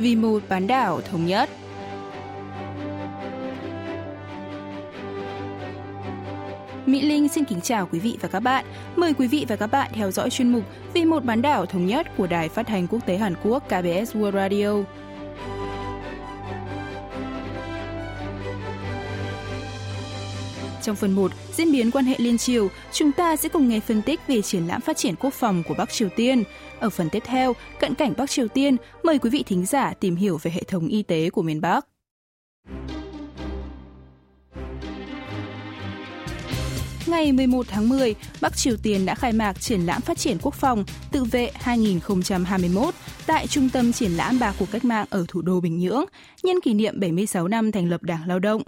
vì 0.00 0.16
một 0.16 0.42
bán 0.48 0.66
đảo 0.66 1.00
thống 1.00 1.26
nhất. 1.26 1.50
Mỹ 6.86 7.02
Linh 7.02 7.28
xin 7.28 7.44
kính 7.44 7.60
chào 7.60 7.88
quý 7.92 7.98
vị 7.98 8.18
và 8.20 8.28
các 8.28 8.40
bạn. 8.40 8.64
Mời 8.96 9.14
quý 9.14 9.28
vị 9.28 9.46
và 9.48 9.56
các 9.56 9.66
bạn 9.66 9.90
theo 9.94 10.10
dõi 10.10 10.30
chuyên 10.30 10.52
mục 10.52 10.64
Vì 10.94 11.04
một 11.04 11.24
bán 11.24 11.42
đảo 11.42 11.66
thống 11.66 11.86
nhất 11.86 12.06
của 12.16 12.26
Đài 12.26 12.48
Phát 12.48 12.66
thanh 12.66 12.86
Quốc 12.86 13.06
tế 13.06 13.16
Hàn 13.16 13.34
Quốc 13.42 13.62
KBS 13.66 14.16
World 14.16 14.32
Radio. 14.32 14.82
Trong 20.82 20.96
phần 20.96 21.12
1, 21.12 21.32
diễn 21.56 21.72
biến 21.72 21.90
quan 21.90 22.04
hệ 22.04 22.16
liên 22.18 22.38
triều, 22.38 22.68
chúng 22.92 23.12
ta 23.12 23.36
sẽ 23.36 23.48
cùng 23.48 23.68
nghe 23.68 23.80
phân 23.80 24.02
tích 24.02 24.20
về 24.28 24.42
triển 24.42 24.66
lãm 24.66 24.80
phát 24.80 24.96
triển 24.96 25.14
quốc 25.20 25.34
phòng 25.34 25.62
của 25.68 25.74
Bắc 25.74 25.92
Triều 25.92 26.08
Tiên. 26.16 26.42
Ở 26.80 26.90
phần 26.90 27.08
tiếp 27.10 27.22
theo, 27.26 27.52
cận 27.80 27.94
cảnh 27.94 28.14
Bắc 28.16 28.30
Triều 28.30 28.48
Tiên, 28.48 28.76
mời 29.02 29.18
quý 29.18 29.30
vị 29.30 29.42
thính 29.46 29.66
giả 29.66 29.92
tìm 30.00 30.16
hiểu 30.16 30.38
về 30.42 30.50
hệ 30.50 30.62
thống 30.62 30.88
y 30.88 31.02
tế 31.02 31.30
của 31.30 31.42
miền 31.42 31.60
Bắc. 31.60 31.86
Ngày 37.06 37.32
11 37.32 37.66
tháng 37.68 37.88
10, 37.88 38.14
Bắc 38.40 38.56
Triều 38.56 38.76
Tiên 38.82 39.06
đã 39.06 39.14
khai 39.14 39.32
mạc 39.32 39.60
triển 39.60 39.80
lãm 39.80 40.00
phát 40.00 40.18
triển 40.18 40.38
quốc 40.42 40.54
phòng 40.54 40.84
tự 41.12 41.24
vệ 41.24 41.50
2021 41.54 42.94
tại 43.26 43.46
Trung 43.46 43.68
tâm 43.68 43.92
Triển 43.92 44.10
lãm 44.10 44.38
ba 44.38 44.52
cuộc 44.58 44.70
cách 44.72 44.84
mạng 44.84 45.06
ở 45.10 45.24
thủ 45.28 45.42
đô 45.42 45.60
Bình 45.60 45.78
Nhưỡng, 45.78 46.04
nhân 46.42 46.56
kỷ 46.60 46.74
niệm 46.74 47.00
76 47.00 47.48
năm 47.48 47.72
thành 47.72 47.88
lập 47.88 48.02
Đảng 48.02 48.28
Lao 48.28 48.38
động. 48.38 48.62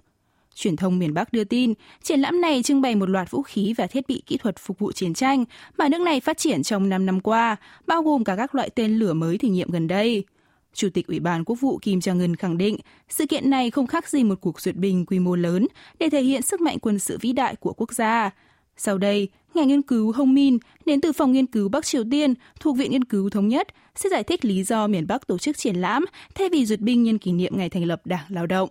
Truyền 0.54 0.76
thông 0.76 0.98
miền 0.98 1.14
Bắc 1.14 1.32
đưa 1.32 1.44
tin, 1.44 1.74
triển 2.02 2.20
lãm 2.20 2.40
này 2.40 2.62
trưng 2.62 2.80
bày 2.80 2.94
một 2.94 3.08
loạt 3.08 3.30
vũ 3.30 3.42
khí 3.42 3.74
và 3.76 3.86
thiết 3.86 4.08
bị 4.08 4.22
kỹ 4.26 4.36
thuật 4.36 4.58
phục 4.58 4.78
vụ 4.78 4.92
chiến 4.92 5.14
tranh 5.14 5.44
mà 5.78 5.88
nước 5.88 6.00
này 6.00 6.20
phát 6.20 6.38
triển 6.38 6.62
trong 6.62 6.88
5 6.88 7.06
năm 7.06 7.20
qua, 7.20 7.56
bao 7.86 8.02
gồm 8.02 8.24
cả 8.24 8.36
các 8.36 8.54
loại 8.54 8.70
tên 8.70 8.98
lửa 8.98 9.12
mới 9.12 9.38
thử 9.38 9.48
nghiệm 9.48 9.70
gần 9.70 9.88
đây. 9.88 10.24
Chủ 10.74 10.88
tịch 10.94 11.06
Ủy 11.06 11.20
ban 11.20 11.44
Quốc 11.44 11.60
vụ 11.60 11.78
Kim 11.82 11.98
Jong-un 11.98 12.34
khẳng 12.38 12.58
định 12.58 12.76
sự 13.08 13.26
kiện 13.26 13.50
này 13.50 13.70
không 13.70 13.86
khác 13.86 14.08
gì 14.08 14.24
một 14.24 14.40
cuộc 14.40 14.60
duyệt 14.60 14.76
binh 14.76 15.06
quy 15.06 15.18
mô 15.18 15.36
lớn 15.36 15.66
để 15.98 16.10
thể 16.10 16.22
hiện 16.22 16.42
sức 16.42 16.60
mạnh 16.60 16.78
quân 16.78 16.98
sự 16.98 17.18
vĩ 17.20 17.32
đại 17.32 17.56
của 17.56 17.72
quốc 17.72 17.92
gia. 17.92 18.30
Sau 18.76 18.98
đây, 18.98 19.28
nhà 19.54 19.64
nghiên 19.64 19.82
cứu 19.82 20.12
Hong 20.12 20.34
Min 20.34 20.58
đến 20.86 21.00
từ 21.00 21.12
Phòng 21.12 21.32
Nghiên 21.32 21.46
cứu 21.46 21.68
Bắc 21.68 21.84
Triều 21.84 22.04
Tiên 22.10 22.34
thuộc 22.60 22.76
Viện 22.76 22.90
Nghiên 22.90 23.04
cứu 23.04 23.30
Thống 23.30 23.48
nhất 23.48 23.68
sẽ 23.94 24.08
giải 24.10 24.24
thích 24.24 24.44
lý 24.44 24.62
do 24.62 24.86
miền 24.86 25.06
Bắc 25.06 25.26
tổ 25.26 25.38
chức 25.38 25.58
triển 25.58 25.76
lãm 25.76 26.04
thay 26.34 26.48
vì 26.48 26.66
duyệt 26.66 26.80
binh 26.80 27.02
nhân 27.02 27.18
kỷ 27.18 27.32
niệm 27.32 27.56
ngày 27.56 27.68
thành 27.68 27.84
lập 27.84 28.06
Đảng 28.06 28.24
Lao 28.28 28.46
động. 28.46 28.68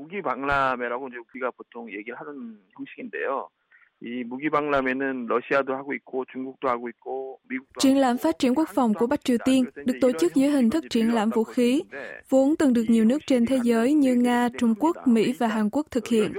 무기 0.00 0.20
박람회라고 0.22 1.08
이제 1.08 1.16
우리가 1.16 1.50
보통 1.52 1.90
얘기를 1.90 2.18
하는 2.18 2.58
형식인데요. 2.76 3.48
이 4.02 4.24
무기 4.24 4.50
박람회는 4.50 5.26
러시아도 5.26 5.74
하고 5.74 5.94
있고 5.94 6.26
중국도 6.30 6.68
하고 6.68 6.88
있고 6.90 7.40
Triển 7.78 7.96
lãm 7.98 8.18
phát 8.18 8.38
triển 8.38 8.54
quốc 8.54 8.68
phòng 8.74 8.94
của 8.94 9.06
Bắc 9.06 9.24
Triều 9.24 9.36
Tiên 9.44 9.64
được 9.74 9.94
tổ 10.00 10.12
chức 10.12 10.34
dưới 10.34 10.50
hình 10.50 10.70
thức 10.70 10.84
triển 10.90 11.14
lãm 11.14 11.30
vũ 11.30 11.44
khí, 11.44 11.82
vốn 12.28 12.56
từng 12.56 12.72
được 12.72 12.84
nhiều 12.88 13.04
nước 13.04 13.18
trên 13.26 13.46
thế 13.46 13.58
giới 13.62 13.94
như 13.94 14.14
Nga, 14.14 14.48
Trung 14.58 14.74
Quốc, 14.74 14.96
Mỹ 15.08 15.34
và 15.38 15.46
Hàn 15.46 15.70
Quốc 15.70 15.86
thực 15.90 16.08
hiện. 16.08 16.32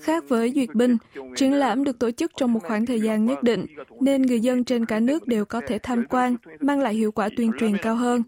Khác 0.00 0.24
với 0.28 0.52
duyệt 0.54 0.74
binh, 0.74 0.96
triển 1.36 1.52
lãm 1.52 1.84
được 1.84 1.98
tổ 1.98 2.10
chức 2.10 2.32
trong 2.36 2.52
một 2.52 2.60
khoảng 2.62 2.86
thời 2.86 3.00
gian 3.00 3.24
nhất 3.24 3.42
định, 3.42 3.66
nên 4.00 4.22
người 4.22 4.40
dân 4.40 4.64
trên 4.64 4.86
cả 4.86 5.00
nước 5.00 5.28
đều 5.28 5.44
có 5.44 5.60
thể 5.66 5.78
tham 5.78 6.04
quan, 6.08 6.36
mang 6.60 6.80
lại 6.80 6.94
hiệu 6.94 7.12
quả 7.12 7.28
tuyên 7.36 7.52
truyền 7.58 7.76
cao 7.82 7.94
hơn. 7.94 8.22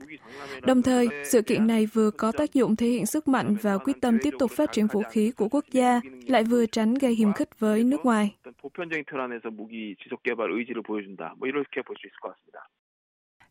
Đồng 0.61 0.81
thời, 0.81 1.07
sự 1.23 1.41
kiện 1.41 1.67
này 1.67 1.85
vừa 1.85 2.11
có 2.11 2.31
tác 2.31 2.53
dụng 2.53 2.75
thể 2.75 2.87
hiện 2.87 3.05
sức 3.05 3.27
mạnh 3.27 3.55
và 3.61 3.77
quyết 3.77 4.01
tâm 4.01 4.17
tiếp 4.23 4.33
tục 4.39 4.51
phát 4.51 4.71
triển 4.71 4.87
vũ 4.87 5.01
khí 5.11 5.31
của 5.31 5.47
quốc 5.51 5.65
gia, 5.71 6.01
lại 6.27 6.43
vừa 6.43 6.65
tránh 6.65 6.93
gây 6.93 7.15
hiềm 7.15 7.33
khích 7.33 7.59
với 7.59 7.83
nước 7.83 8.05
ngoài. 8.05 8.35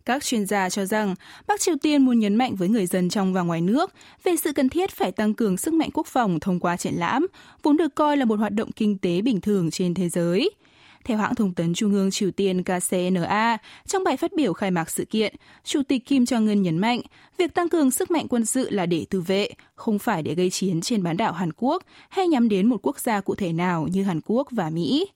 Các 0.04 0.24
chuyên 0.24 0.46
gia 0.46 0.68
cho 0.68 0.84
rằng 0.84 1.14
Bắc 1.46 1.60
Triều 1.60 1.74
Tiên 1.82 2.04
muốn 2.04 2.18
nhấn 2.18 2.36
mạnh 2.36 2.54
với 2.54 2.68
người 2.68 2.86
dân 2.86 3.08
trong 3.08 3.32
và 3.32 3.42
ngoài 3.42 3.60
nước 3.60 3.92
về 4.24 4.36
sự 4.36 4.52
cần 4.52 4.68
thiết 4.68 4.90
phải 4.90 5.12
tăng 5.12 5.34
cường 5.34 5.56
sức 5.56 5.74
mạnh 5.74 5.90
quốc 5.94 6.06
phòng 6.06 6.40
thông 6.40 6.60
qua 6.60 6.76
triển 6.76 6.94
lãm, 6.94 7.26
vốn 7.62 7.76
được 7.76 7.94
coi 7.94 8.16
là 8.16 8.24
một 8.24 8.38
hoạt 8.38 8.52
động 8.52 8.72
kinh 8.72 8.98
tế 8.98 9.20
bình 9.20 9.40
thường 9.40 9.70
trên 9.70 9.94
thế 9.94 10.08
giới– 10.08 10.50
theo 11.04 11.18
hãng 11.18 11.34
thông 11.34 11.54
tấn 11.54 11.74
Trung 11.74 11.92
ương 11.92 12.10
Triều 12.10 12.30
Tiên 12.30 12.62
KCNA, 12.62 13.58
trong 13.86 14.04
bài 14.04 14.16
phát 14.16 14.32
biểu 14.36 14.52
khai 14.52 14.70
mạc 14.70 14.90
sự 14.90 15.04
kiện, 15.04 15.34
Chủ 15.64 15.82
tịch 15.88 16.06
Kim 16.06 16.24
Jong-un 16.24 16.60
nhấn 16.60 16.78
mạnh 16.78 17.00
việc 17.38 17.54
tăng 17.54 17.68
cường 17.68 17.90
sức 17.90 18.10
mạnh 18.10 18.26
quân 18.28 18.46
sự 18.46 18.70
là 18.70 18.86
để 18.86 19.06
tự 19.10 19.20
vệ, 19.20 19.50
không 19.74 19.98
phải 19.98 20.22
để 20.22 20.34
gây 20.34 20.50
chiến 20.50 20.80
trên 20.80 21.02
bán 21.02 21.16
đảo 21.16 21.32
Hàn 21.32 21.50
Quốc 21.56 21.82
hay 22.08 22.28
nhắm 22.28 22.48
đến 22.48 22.66
một 22.66 22.80
quốc 22.82 22.98
gia 22.98 23.20
cụ 23.20 23.34
thể 23.34 23.52
nào 23.52 23.88
như 23.92 24.02
Hàn 24.04 24.20
Quốc 24.24 24.48
và 24.50 24.70
Mỹ. 24.70 25.06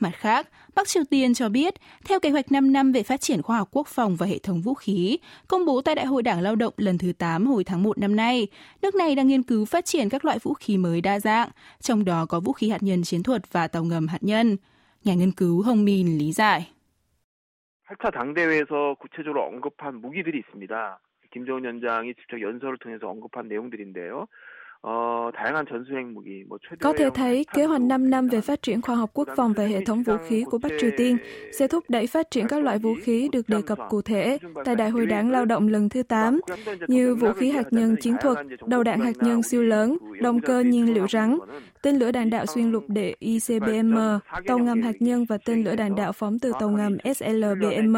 Mặt 0.00 0.12
khác, 0.16 0.48
Bắc 0.74 0.88
Triều 0.88 1.02
Tiên 1.10 1.34
cho 1.34 1.48
biết, 1.48 1.74
theo 2.04 2.20
kế 2.20 2.30
hoạch 2.30 2.52
5 2.52 2.72
năm 2.72 2.92
về 2.92 3.02
phát 3.02 3.20
triển 3.20 3.42
khoa 3.42 3.58
học 3.58 3.68
quốc 3.72 3.86
phòng 3.86 4.16
và 4.16 4.26
hệ 4.26 4.38
thống 4.38 4.60
vũ 4.60 4.74
khí, 4.74 5.18
công 5.48 5.66
bố 5.66 5.80
tại 5.80 5.94
Đại 5.94 6.06
hội 6.06 6.22
Đảng 6.22 6.40
Lao 6.40 6.56
động 6.56 6.74
lần 6.76 6.98
thứ 6.98 7.12
8 7.12 7.46
hồi 7.46 7.64
tháng 7.64 7.82
1 7.82 7.98
năm 7.98 8.16
nay, 8.16 8.46
nước 8.82 8.94
này 8.94 9.14
đang 9.14 9.28
nghiên 9.28 9.42
cứu 9.42 9.64
phát 9.64 9.84
triển 9.84 10.08
các 10.08 10.24
loại 10.24 10.38
vũ 10.42 10.54
khí 10.54 10.76
mới 10.76 11.00
đa 11.00 11.20
dạng, 11.20 11.48
trong 11.80 12.04
đó 12.04 12.26
có 12.26 12.40
vũ 12.40 12.52
khí 12.52 12.68
hạt 12.68 12.82
nhân 12.82 13.02
chiến 13.02 13.22
thuật 13.22 13.52
và 13.52 13.68
tàu 13.68 13.84
ngầm 13.84 14.08
hạt 14.08 14.18
nhân 14.20 14.56
Nhà 15.03 15.13
nghiên 15.13 15.31
cứu 15.31 15.61
Hồng 15.61 15.85
Min 15.85 16.17
lý 16.17 16.31
giải. 16.31 16.69
8차 17.87 18.11
당대회에서 18.11 18.95
구체적으로 18.99 19.43
언급한 19.43 20.01
무기들이 20.01 20.39
있습니다. 20.39 20.99
김정은 21.33 21.63
위원장이 21.63 22.13
직접 22.15 22.41
연설을 22.41 22.77
통해서 22.77 23.09
언급한 23.09 23.47
내용들인데요. 23.47 24.27
Có 26.79 26.93
thể 26.97 27.09
thấy 27.13 27.45
kế 27.53 27.65
hoạch 27.65 27.81
5 27.81 28.09
năm 28.09 28.27
về 28.27 28.41
phát 28.41 28.61
triển 28.61 28.81
khoa 28.81 28.95
học 28.95 29.09
quốc 29.13 29.27
phòng 29.35 29.53
và 29.53 29.63
hệ 29.63 29.85
thống 29.85 30.03
vũ 30.03 30.17
khí 30.27 30.43
của 30.51 30.57
Bắc 30.57 30.71
Triều 30.79 30.91
Tiên 30.97 31.17
sẽ 31.51 31.67
thúc 31.67 31.83
đẩy 31.89 32.07
phát 32.07 32.31
triển 32.31 32.47
các 32.47 32.63
loại 32.63 32.79
vũ 32.79 32.93
khí 33.01 33.29
được 33.31 33.49
đề 33.49 33.61
cập 33.61 33.77
cụ 33.89 34.01
thể 34.01 34.37
tại 34.65 34.75
Đại 34.75 34.89
hội 34.89 35.05
đảng 35.05 35.31
lao 35.31 35.45
động 35.45 35.67
lần 35.67 35.89
thứ 35.89 36.03
8 36.03 36.39
như 36.87 37.15
vũ 37.15 37.31
khí 37.33 37.51
hạt 37.51 37.67
nhân 37.71 37.95
chiến 38.01 38.15
thuật, 38.21 38.37
đầu 38.67 38.83
đạn 38.83 38.99
hạt 38.99 39.15
nhân 39.21 39.43
siêu 39.43 39.63
lớn, 39.63 39.97
động 40.21 40.41
cơ 40.41 40.59
nhiên 40.59 40.93
liệu 40.93 41.07
rắn, 41.07 41.37
tên 41.82 41.96
lửa 41.96 42.10
đạn 42.10 42.30
đạo 42.30 42.46
xuyên 42.46 42.70
lục 42.70 42.84
địa 42.88 43.12
ICBM, 43.18 43.98
tàu 44.46 44.58
ngầm 44.58 44.82
hạt 44.82 44.94
nhân 45.00 45.24
và 45.24 45.38
tên 45.44 45.64
lửa 45.64 45.76
đạn 45.76 45.94
đạo 45.94 46.12
phóng 46.12 46.38
từ 46.38 46.52
tàu 46.60 46.70
ngầm 46.70 46.96
SLBM. 47.14 47.96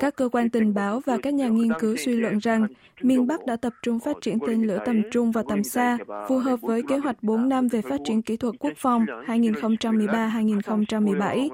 Các 0.00 0.16
cơ 0.16 0.28
quan 0.28 0.50
tình 0.50 0.74
báo 0.74 1.00
và 1.06 1.18
các 1.22 1.34
nhà 1.34 1.48
nghiên 1.48 1.72
cứu 1.80 1.96
suy 1.96 2.12
luận 2.12 2.38
rằng 2.38 2.66
miền 3.02 3.26
Bắc 3.26 3.46
đã 3.46 3.56
tập 3.56 3.72
trung 3.82 3.98
phát 3.98 4.16
triển 4.20 4.38
tên 4.46 4.62
lửa 4.62 4.78
tầm 4.86 5.02
trung 5.10 5.32
và 5.32 5.42
tầm 5.48 5.64
xa, 5.64 5.98
phù 6.28 6.38
hợp 6.38 6.60
với 6.60 6.82
kế 6.88 6.98
hoạch 6.98 7.22
4 7.22 7.48
năm 7.48 7.68
về 7.68 7.82
phát 7.82 8.00
triển 8.04 8.22
kỹ 8.22 8.36
thuật 8.36 8.54
quốc 8.58 8.72
phòng 8.76 9.06
2013-2017. 9.26 11.48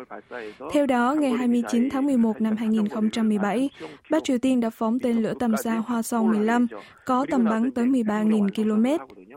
Theo 0.73 0.87
đó, 0.87 1.17
ngày 1.19 1.33
29 1.33 1.91
tháng 1.91 2.07
11 2.07 2.41
năm 2.41 2.57
2017, 2.57 3.71
Bắc 4.11 4.25
Triều 4.25 4.39
Tiên 4.39 4.61
đã 4.61 4.71
phóng 4.71 4.99
tên 4.99 5.23
lửa 5.23 5.35
tầm 5.41 5.57
xa 5.57 5.77
Hoa 5.77 6.03
Song 6.03 6.31
15 6.31 6.67
có 7.05 7.27
tầm 7.31 7.45
bắn 7.45 7.71
tới 7.71 7.87
13.000 7.87 8.49
km 8.49 8.87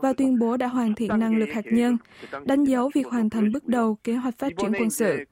và 0.02 0.12
tuyên 0.12 0.38
bố 0.38 0.56
đã 0.56 0.66
hoàn 0.66 0.94
thiện 0.94 1.18
năng 1.18 1.36
lực 1.36 1.48
hạt 1.52 1.64
nhân, 1.64 1.96
đánh 2.44 2.64
dấu 2.64 2.90
việc 2.94 3.06
hoàn 3.06 3.30
thành 3.30 3.52
bước 3.52 3.66
đầu 3.66 3.98
kế 4.04 4.14
hoạch 4.14 4.38
phát 4.38 4.52
triển 4.58 4.72
quân 4.78 4.90
sự. 4.90 5.24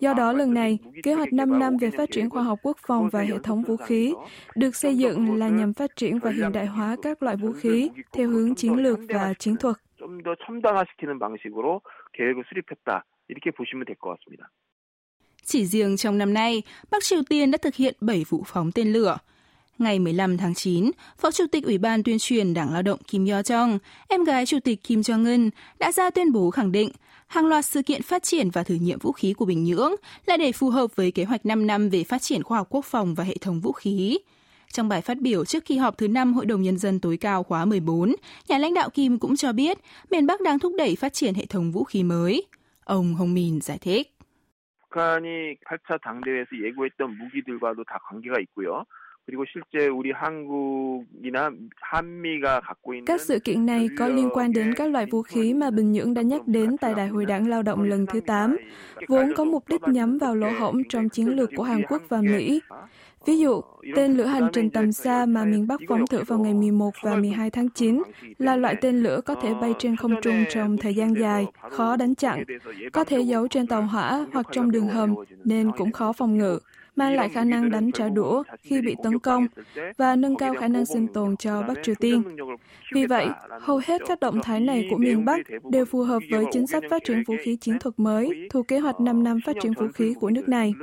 Do 0.00 0.14
đó, 0.14 0.32
lần 0.32 0.54
này, 0.54 0.78
kế 1.02 1.14
hoạch 1.14 1.32
5 1.32 1.58
năm 1.58 1.76
về 1.76 1.90
phát 1.90 2.10
triển 2.10 2.30
khoa 2.30 2.42
học 2.42 2.58
quốc 2.62 2.76
phòng 2.86 3.08
và 3.12 3.20
hệ 3.20 3.38
thống 3.42 3.62
vũ 3.62 3.76
khí 3.76 4.14
được 4.54 4.76
xây 4.76 4.98
dựng 4.98 5.36
là 5.36 5.48
nhằm 5.48 5.72
phát 5.72 5.96
triển 5.96 6.18
và 6.18 6.30
hiện 6.30 6.52
đại 6.52 6.66
hóa 6.66 6.96
các 7.02 7.22
loại 7.22 7.36
vũ 7.36 7.52
khí 7.52 7.90
theo 8.12 8.28
hướng 8.28 8.54
chiến 8.54 8.74
lược 8.74 8.98
và 9.08 9.34
chiến 9.34 9.56
thuật. 9.56 9.76
Chỉ 15.44 15.66
riêng 15.66 15.96
trong 15.96 16.18
năm 16.18 16.34
nay, 16.34 16.62
Bắc 16.90 17.02
Triều 17.02 17.22
Tiên 17.28 17.50
đã 17.50 17.58
thực 17.62 17.74
hiện 17.74 17.94
7 18.00 18.24
vụ 18.28 18.42
phóng 18.46 18.72
tên 18.72 18.92
lửa. 18.92 19.18
Ngày 19.77 19.99
15 19.99 20.37
tháng 20.37 20.53
9, 20.53 20.91
Phó 21.17 21.31
Chủ 21.31 21.43
tịch 21.51 21.63
Ủy 21.63 21.77
ban 21.77 22.03
tuyên 22.03 22.17
truyền 22.19 22.53
Đảng 22.53 22.73
Lao 22.73 22.81
động 22.81 22.99
Kim 23.07 23.25
Yo 23.25 23.41
Jong, 23.41 23.77
em 24.07 24.23
gái 24.23 24.45
Chủ 24.45 24.57
tịch 24.63 24.83
Kim 24.83 25.01
Jong 25.01 25.25
Un, 25.25 25.49
đã 25.79 25.91
ra 25.91 26.09
tuyên 26.09 26.31
bố 26.31 26.49
khẳng 26.49 26.71
định 26.71 26.89
hàng 27.27 27.45
loạt 27.45 27.65
sự 27.65 27.81
kiện 27.81 28.01
phát 28.01 28.23
triển 28.23 28.49
và 28.49 28.63
thử 28.63 28.75
nghiệm 28.75 28.99
vũ 28.99 29.11
khí 29.11 29.33
của 29.33 29.45
Bình 29.45 29.63
Nhưỡng 29.63 29.91
là 30.25 30.37
để 30.37 30.51
phù 30.51 30.69
hợp 30.69 30.95
với 30.95 31.11
kế 31.11 31.23
hoạch 31.23 31.45
5 31.45 31.67
năm 31.67 31.89
về 31.89 32.03
phát 32.03 32.21
triển 32.21 32.43
khoa 32.43 32.57
học 32.57 32.67
quốc 32.69 32.85
phòng 32.85 33.15
và 33.15 33.23
hệ 33.23 33.35
thống 33.41 33.59
vũ 33.59 33.71
khí. 33.71 34.17
Trong 34.71 34.89
bài 34.89 35.01
phát 35.01 35.17
biểu 35.21 35.45
trước 35.45 35.65
kỳ 35.65 35.77
họp 35.77 35.97
thứ 35.97 36.07
5 36.07 36.33
Hội 36.33 36.45
đồng 36.45 36.61
Nhân 36.61 36.77
dân 36.77 36.99
tối 36.99 37.17
cao 37.17 37.43
khóa 37.43 37.65
14, 37.65 38.15
nhà 38.47 38.57
lãnh 38.57 38.73
đạo 38.73 38.89
Kim 38.89 39.19
cũng 39.19 39.35
cho 39.35 39.53
biết 39.53 39.77
miền 40.11 40.27
Bắc 40.27 40.41
đang 40.41 40.59
thúc 40.59 40.73
đẩy 40.77 40.95
phát 40.95 41.13
triển 41.13 41.33
hệ 41.33 41.45
thống 41.45 41.71
vũ 41.71 41.83
khí 41.83 42.03
mới. 42.03 42.47
Ông 42.83 43.15
Hong 43.15 43.33
Min 43.33 43.61
giải 43.61 43.77
thích. 43.77 44.17
북한이 44.91 45.55
8차 45.65 46.01
당대회에서 46.01 46.51
예고했던 46.65 47.17
무기들과도 47.17 47.83
다 47.85 47.97
관계가 48.09 48.39
있고요. 48.41 48.83
Các 53.06 53.20
sự 53.20 53.38
kiện 53.38 53.66
này 53.66 53.88
có 53.98 54.08
liên 54.08 54.28
quan 54.32 54.52
đến 54.52 54.74
các 54.74 54.90
loại 54.90 55.06
vũ 55.06 55.22
khí 55.22 55.54
mà 55.54 55.70
Bình 55.70 55.92
Nhưỡng 55.92 56.14
đã 56.14 56.22
nhắc 56.22 56.42
đến 56.46 56.76
tại 56.76 56.94
Đại 56.94 57.08
hội 57.08 57.24
đảng 57.26 57.48
lao 57.48 57.62
động 57.62 57.82
lần 57.82 58.06
thứ 58.06 58.20
8, 58.20 58.56
vốn 59.08 59.32
có 59.36 59.44
mục 59.44 59.68
đích 59.68 59.82
nhắm 59.82 60.18
vào 60.18 60.34
lỗ 60.34 60.50
hổng 60.50 60.82
trong 60.88 61.08
chiến 61.08 61.28
lược 61.28 61.50
của 61.56 61.62
Hàn 61.62 61.82
Quốc 61.88 62.02
và 62.08 62.20
Mỹ. 62.20 62.60
Ví 63.26 63.38
dụ, 63.38 63.60
tên 63.96 64.12
lửa 64.12 64.24
hành 64.24 64.48
trình 64.52 64.70
tầm 64.70 64.92
xa 64.92 65.26
mà 65.26 65.44
miền 65.44 65.66
Bắc 65.66 65.80
phóng 65.88 66.06
thử 66.06 66.22
vào 66.26 66.38
ngày 66.38 66.54
11 66.54 66.90
và 67.02 67.16
12 67.16 67.50
tháng 67.50 67.68
9 67.68 68.02
là 68.38 68.56
loại 68.56 68.76
tên 68.80 69.02
lửa 69.02 69.20
có 69.24 69.34
thể 69.34 69.54
bay 69.54 69.74
trên 69.78 69.96
không 69.96 70.20
trung 70.22 70.44
trong 70.50 70.76
thời 70.76 70.94
gian 70.94 71.14
dài, 71.14 71.46
khó 71.70 71.96
đánh 71.96 72.14
chặn, 72.14 72.44
có 72.92 73.04
thể 73.04 73.20
giấu 73.20 73.48
trên 73.48 73.66
tàu 73.66 73.82
hỏa 73.82 74.26
hoặc 74.32 74.46
trong 74.52 74.70
đường 74.70 74.88
hầm 74.88 75.14
nên 75.44 75.72
cũng 75.76 75.92
khó 75.92 76.12
phòng 76.12 76.38
ngự 76.38 76.58
mang 76.95 77.13
lại 77.13 77.29
khả 77.29 77.43
năng 77.43 77.69
đánh 77.69 77.91
trả 77.91 78.09
đũa 78.09 78.43
khi 78.59 78.81
bị 78.81 78.95
tấn 79.03 79.19
công 79.19 79.47
và 79.97 80.15
nâng 80.15 80.35
cao 80.35 80.53
khả 80.53 80.67
năng 80.67 80.85
sinh 80.85 81.07
tồn 81.07 81.37
cho 81.37 81.61
Bắc 81.67 81.77
Triều 81.83 81.95
Tiên. 81.95 82.23
Vì 82.93 83.05
vậy, 83.05 83.27
hầu 83.61 83.81
hết 83.85 84.01
các 84.07 84.19
động 84.19 84.39
thái 84.43 84.59
này 84.59 84.87
của 84.89 84.97
miền 84.97 85.25
Bắc 85.25 85.41
đều 85.71 85.85
phù 85.85 86.01
hợp 86.03 86.19
với 86.31 86.45
chính 86.51 86.67
sách 86.67 86.83
phát 86.89 87.01
triển 87.05 87.23
vũ 87.27 87.35
khí 87.41 87.55
chiến 87.55 87.79
thuật 87.79 87.99
mới 87.99 88.47
thuộc 88.51 88.67
kế 88.67 88.79
hoạch 88.79 88.99
5 88.99 89.23
năm 89.23 89.39
phát 89.45 89.55
triển 89.61 89.73
vũ 89.73 89.87
khí 89.87 90.13
của 90.19 90.29
nước 90.29 90.49
này. 90.49 90.73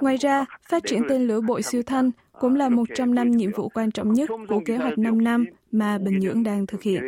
Ngoài 0.00 0.16
ra, 0.16 0.44
phát 0.68 0.82
triển 0.86 1.02
tên 1.08 1.22
lửa 1.22 1.40
bội 1.40 1.62
siêu 1.62 1.82
thanh 1.86 2.10
cũng 2.40 2.56
là 2.56 2.68
một 2.68 2.88
trong 2.94 3.14
năm 3.14 3.30
nhiệm 3.30 3.50
vụ 3.56 3.68
quan 3.68 3.90
trọng 3.90 4.12
nhất 4.12 4.30
của 4.48 4.60
kế 4.66 4.76
hoạch 4.76 4.98
5 4.98 5.24
năm 5.24 5.44
mà 5.72 5.98
Bình 5.98 6.18
Nhưỡng 6.18 6.42
đang 6.42 6.66
thực 6.66 6.82
hiện. 6.82 7.02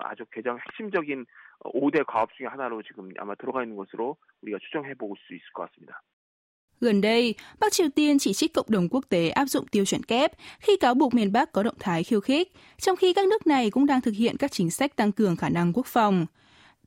아주 0.00 0.24
가장 0.30 0.56
핵심적인 0.58 1.26
5대 1.60 2.04
과업 2.06 2.32
중에 2.34 2.46
하나로 2.46 2.82
지금 2.82 3.10
아마 3.18 3.34
들어가 3.34 3.62
있는 3.62 3.76
것으로 3.76 4.16
우리가 4.42 4.58
추정해 4.64 4.94
볼 4.94 5.14
수 5.16 5.34
있을 5.34 5.44
것 5.52 5.68
같습니다. 5.68 6.02
Gần 6.81 7.01
đây, 7.01 7.35
Bắc 7.59 7.73
Triều 7.73 7.89
Tiên 7.95 8.19
chỉ 8.19 8.33
trích 8.33 8.53
cộng 8.53 8.65
đồng 8.69 8.89
quốc 8.89 9.05
tế 9.09 9.29
áp 9.29 9.45
dụng 9.45 9.67
tiêu 9.67 9.85
chuẩn 9.85 10.03
kép 10.03 10.31
khi 10.59 10.77
cáo 10.77 10.93
buộc 10.93 11.13
miền 11.13 11.31
Bắc 11.31 11.51
có 11.51 11.63
động 11.63 11.75
thái 11.79 12.03
khiêu 12.03 12.21
khích, 12.21 12.53
trong 12.81 12.95
khi 12.95 13.13
các 13.13 13.27
nước 13.27 13.47
này 13.47 13.69
cũng 13.69 13.85
đang 13.85 14.01
thực 14.01 14.15
hiện 14.15 14.37
các 14.37 14.51
chính 14.51 14.71
sách 14.71 14.95
tăng 14.95 15.11
cường 15.11 15.35
khả 15.35 15.49
năng 15.49 15.73
quốc 15.73 15.85
phòng. 15.85 16.25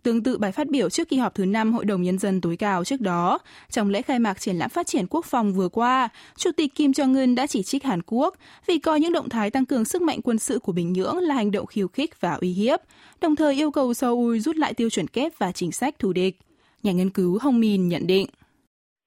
Tương 0.02 0.23
tự 0.23 0.38
bài 0.38 0.52
phát 0.52 0.69
biểu 0.69 0.91
trước 0.91 1.08
kỳ 1.08 1.17
họp 1.17 1.35
thứ 1.35 1.46
5 1.46 1.73
Hội 1.73 1.85
đồng 1.85 2.02
Nhân 2.02 2.19
dân 2.19 2.41
tối 2.41 2.56
cao 2.56 2.85
trước 2.85 3.00
đó, 3.00 3.38
trong 3.70 3.91
lễ 3.91 4.02
khai 4.02 4.19
mạc 4.19 4.41
triển 4.41 4.56
lãm 4.56 4.70
phát 4.70 4.87
triển 4.87 5.06
quốc 5.11 5.25
phòng 5.25 5.55
vừa 5.55 5.69
qua, 5.69 6.08
Chủ 6.37 6.50
tịch 6.56 6.75
Kim 6.75 6.91
Jong-un 6.91 7.35
đã 7.35 7.46
chỉ 7.46 7.62
trích 7.62 7.85
Hàn 7.85 8.00
Quốc 8.06 8.35
vì 8.67 8.79
coi 8.79 9.00
những 9.00 9.12
động 9.12 9.29
thái 9.29 9.50
tăng 9.50 9.67
cường 9.67 9.85
sức 9.85 10.02
mạnh 10.02 10.23
quân 10.23 10.38
sự 10.38 10.58
của 10.58 10.73
Bình 10.73 10.93
Nhưỡng 10.93 11.19
là 11.19 11.35
hành 11.35 11.50
động 11.50 11.67
khiêu 11.67 11.88
khích 11.88 12.20
và 12.20 12.32
uy 12.41 12.52
hiếp, 12.52 12.81
đồng 13.20 13.37
thời 13.37 13.55
yêu 13.55 13.70
cầu 13.70 13.94
Seoul 13.94 14.38
rút 14.38 14.56
lại 14.56 14.75
tiêu 14.75 14.91
chuẩn 14.91 15.08
kép 15.08 15.32
và 15.38 15.52
chính 15.52 15.73
sách 15.73 15.99
thù 15.99 16.12
địch. 16.12 16.38
Nhà 16.82 16.93
nghiên 16.93 17.11
cứu 17.11 17.38
Hong 17.38 17.61
Min 17.61 17.88
nhận 17.88 18.06
định. 18.06 18.26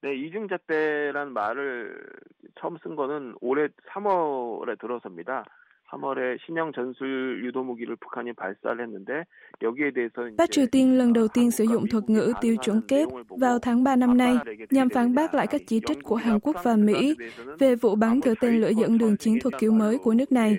네, 0.02 0.16
이중잣대란 0.16 1.32
말을 1.32 1.94
처음 2.60 2.76
쓴 2.82 2.96
거는 2.96 3.34
올해 3.40 3.68
3월에 3.92 4.78
들어서입니다. 4.80 5.44
3월에 5.92 6.38
신형 6.46 6.72
전술 6.72 7.44
유도 7.44 7.62
무기를 7.62 7.96
북한이 7.96 8.32
발사를 8.32 8.80
했는데 8.80 9.24
여기에 9.62 9.92
대해서 9.92 10.22
Bắc 10.36 10.50
Triều 10.50 10.66
Tiên 10.66 10.98
lần 10.98 11.12
đầu 11.12 11.28
tiên 11.28 11.50
sử 11.50 11.64
dụng 11.64 11.86
thuật 11.86 12.10
ngữ 12.10 12.32
tiêu 12.40 12.56
chuẩn 12.62 12.80
kép 12.88 13.08
vào 13.28 13.58
tháng 13.58 13.84
3 13.84 13.96
năm 13.96 14.16
nay 14.16 14.36
nhằm 14.70 14.88
phản 14.88 15.14
bác 15.14 15.34
lại 15.34 15.46
các 15.46 15.60
chỉ 15.66 15.80
trích 15.86 15.98
của 16.02 16.16
Hàn 16.16 16.40
Quốc 16.40 16.56
và 16.62 16.76
Mỹ 16.76 17.14
về 17.58 17.74
vụ 17.74 17.94
bắn 17.94 18.20
thử 18.20 18.34
tên 18.40 18.60
lửa 18.60 18.70
dẫn 18.76 18.98
đường 18.98 19.16
chiến 19.16 19.38
thuật 19.42 19.54
kiểu 19.58 19.72
mới 19.72 19.98
của 19.98 20.14
nước 20.14 20.32
này. 20.32 20.56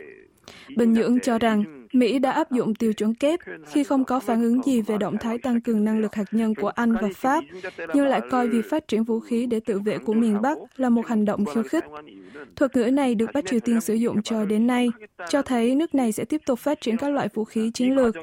Bình 0.77 0.93
Nhưỡng 0.93 1.19
cho 1.19 1.39
rằng 1.39 1.76
Mỹ 1.92 2.18
đã 2.18 2.30
áp 2.30 2.50
dụng 2.50 2.74
tiêu 2.74 2.92
chuẩn 2.92 3.14
kép 3.14 3.40
khi 3.66 3.84
không 3.84 4.04
có 4.04 4.20
phản 4.20 4.42
ứng 4.42 4.62
gì 4.62 4.80
về 4.80 4.98
động 4.98 5.16
thái 5.20 5.38
tăng 5.38 5.60
cường 5.60 5.84
năng 5.84 5.98
lực 5.98 6.14
hạt 6.14 6.24
nhân 6.32 6.54
của 6.54 6.68
Anh 6.68 6.92
và 6.92 7.08
Pháp, 7.14 7.44
nhưng 7.94 8.06
lại 8.06 8.20
coi 8.30 8.48
việc 8.48 8.70
phát 8.70 8.88
triển 8.88 9.04
vũ 9.04 9.20
khí 9.20 9.46
để 9.46 9.60
tự 9.60 9.78
vệ 9.78 9.98
của 9.98 10.12
miền 10.12 10.42
Bắc 10.42 10.58
là 10.76 10.88
một 10.88 11.06
hành 11.06 11.24
động 11.24 11.44
khiêu 11.44 11.62
khích. 11.62 11.84
Thuật 12.56 12.76
ngữ 12.76 12.90
này 12.90 13.14
được 13.14 13.30
Bắc 13.34 13.46
Triều 13.46 13.60
Tiên 13.60 13.80
sử 13.80 13.94
dụng 13.94 14.22
cho 14.22 14.44
đến 14.44 14.66
nay, 14.66 14.88
cho 15.28 15.42
thấy 15.42 15.74
nước 15.74 15.94
này 15.94 16.12
sẽ 16.12 16.24
tiếp 16.24 16.40
tục 16.46 16.58
phát 16.58 16.80
triển 16.80 16.96
các 16.96 17.08
loại 17.08 17.28
vũ 17.34 17.44
khí 17.44 17.70
chiến 17.74 17.96
lược. 17.96 18.14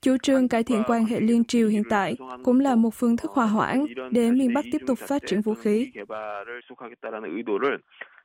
Chủ 0.00 0.16
trương 0.22 0.48
cải 0.48 0.62
thiện 0.62 0.82
quan 0.86 1.04
hệ 1.04 1.20
liên 1.20 1.44
triều 1.44 1.68
hiện 1.68 1.82
tại 1.90 2.16
cũng 2.44 2.60
là 2.60 2.74
một 2.74 2.94
phương 2.94 3.16
thức 3.16 3.30
hòa 3.30 3.46
hoãn 3.46 3.86
để 4.10 4.30
miền 4.30 4.54
Bắc 4.54 4.64
tiếp 4.72 4.82
tục 4.86 4.98
phát 4.98 5.22
triển 5.26 5.40
vũ 5.40 5.54
khí. 5.54 5.90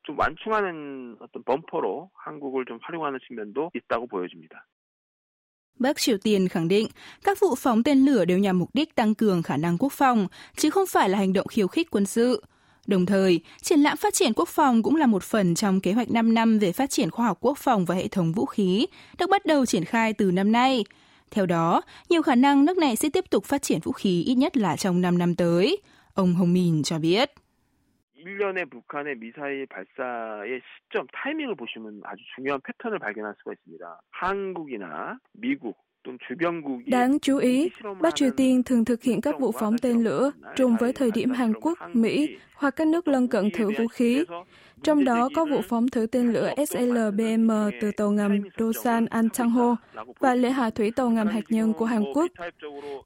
좀 0.05 0.19
완충하는 0.19 1.17
어떤 1.21 1.43
범퍼로 1.45 2.11
한국을 2.15 2.65
좀 2.67 2.79
활용하는 2.83 3.19
측면도 3.27 3.71
있다고 3.75 4.07
보여집니다. 4.07 4.67
Bắc 5.79 5.97
Triều 5.97 6.19
Tiên 6.19 6.49
khẳng 6.49 6.69
định 6.69 6.89
các 7.25 7.41
vụ 7.41 7.55
phóng 7.55 7.83
tên 7.83 7.99
lửa 7.99 8.25
đều 8.25 8.39
nhằm 8.39 8.59
mục 8.59 8.71
đích 8.75 8.95
tăng 8.95 9.15
cường 9.15 9.43
khả 9.43 9.57
năng 9.57 9.79
quốc 9.79 9.93
phòng, 9.93 10.27
chứ 10.57 10.71
không 10.71 10.87
phải 10.87 11.09
là 11.09 11.19
hành 11.19 11.33
động 11.33 11.47
khiêu 11.47 11.69
khích 11.69 11.91
quân 11.91 12.07
sự. 12.07 12.43
Đồng 12.87 13.07
thời, 13.07 13.41
triển 13.63 13.81
lãm 13.81 13.97
phát 13.97 14.15
triển 14.15 14.33
quốc 14.35 14.49
phòng 14.49 14.83
cũng 14.83 14.97
là 14.97 15.07
một 15.07 15.23
phần 15.23 15.55
trong 15.55 15.81
kế 15.81 15.93
hoạch 15.93 16.11
5 16.11 16.35
năm 16.35 16.59
về 16.59 16.73
phát 16.73 16.91
triển 16.91 17.11
khoa 17.11 17.27
học 17.27 17.39
quốc 17.41 17.59
phòng 17.59 17.85
và 17.85 17.95
hệ 17.95 18.09
thống 18.09 18.33
vũ 18.33 18.47
khí, 18.47 18.87
được 19.19 19.31
bắt 19.31 19.47
đầu 19.47 19.67
triển 19.67 19.85
khai 19.85 20.13
từ 20.13 20.31
năm 20.31 20.53
nay. 20.53 20.85
Theo 21.31 21.47
đó, 21.47 21.83
nhiều 22.09 22.23
khả 22.23 22.35
năng 22.35 22.65
nước 22.65 22.79
này 22.79 22.97
sẽ 22.97 23.09
tiếp 23.13 23.25
tục 23.31 23.45
phát 23.45 23.63
triển 23.63 23.81
vũ 23.81 23.93
khí 23.93 24.23
ít 24.23 24.35
nhất 24.35 24.57
là 24.57 24.77
trong 24.77 25.01
5 25.01 25.19
năm 25.19 25.35
tới. 25.35 25.77
Ông 26.15 26.35
Hồng 26.35 26.53
Min 26.53 26.83
cho 26.83 26.99
biết. 26.99 27.31
1년의 28.26 28.70
북한의 28.72 29.16
미사일 29.18 29.68
발사의 29.68 30.62
시점, 30.62 31.06
타이밍을 31.14 31.56
보시면 31.56 32.02
아주 32.04 32.24
중요한 32.36 32.60
패턴을 32.64 33.00
발견할 33.00 33.34
수가 33.38 33.54
있습니다. 33.54 34.02
한국이나 34.12 35.20
미국 35.34 35.78
Đáng 36.88 37.20
chú 37.20 37.38
ý, 37.38 37.70
Bắc 38.02 38.16
Triều 38.16 38.32
Tiên 38.38 38.64
thường 38.64 38.86
thực 38.86 39.04
hiện 39.04 39.22
các 39.22 39.40
vụ 39.40 39.52
phóng 39.52 39.78
tên 39.82 40.04
lửa 40.04 40.32
trùng 40.56 40.76
với 40.80 40.94
thời 40.94 41.12
điểm 41.12 41.32
Hàn 41.32 41.54
Quốc, 41.54 41.78
Mỹ 41.94 42.38
hoặc 42.56 42.76
các 42.76 42.88
nước 42.88 43.08
lân 43.08 43.28
cận 43.28 43.52
thử 43.52 43.72
vũ 43.78 43.88
khí. 43.88 44.24
Trong 44.84 45.04
đó 45.04 45.30
có 45.36 45.46
vụ 45.46 45.62
phóng 45.70 45.90
thử 45.90 46.06
tên 46.06 46.34
lửa 46.34 46.54
SLBM 46.70 47.52
từ 47.82 47.92
tàu 47.92 48.12
ngầm 48.12 48.42
Dosan 48.60 49.06
Antangho 49.06 49.76
và 50.20 50.36
lễ 50.36 50.50
hạ 50.50 50.70
thủy 50.70 50.92
tàu 50.96 51.10
ngầm 51.10 51.28
hạt 51.28 51.44
nhân 51.50 51.74
của 51.74 51.86
Hàn 51.86 52.04
Quốc. 52.14 52.32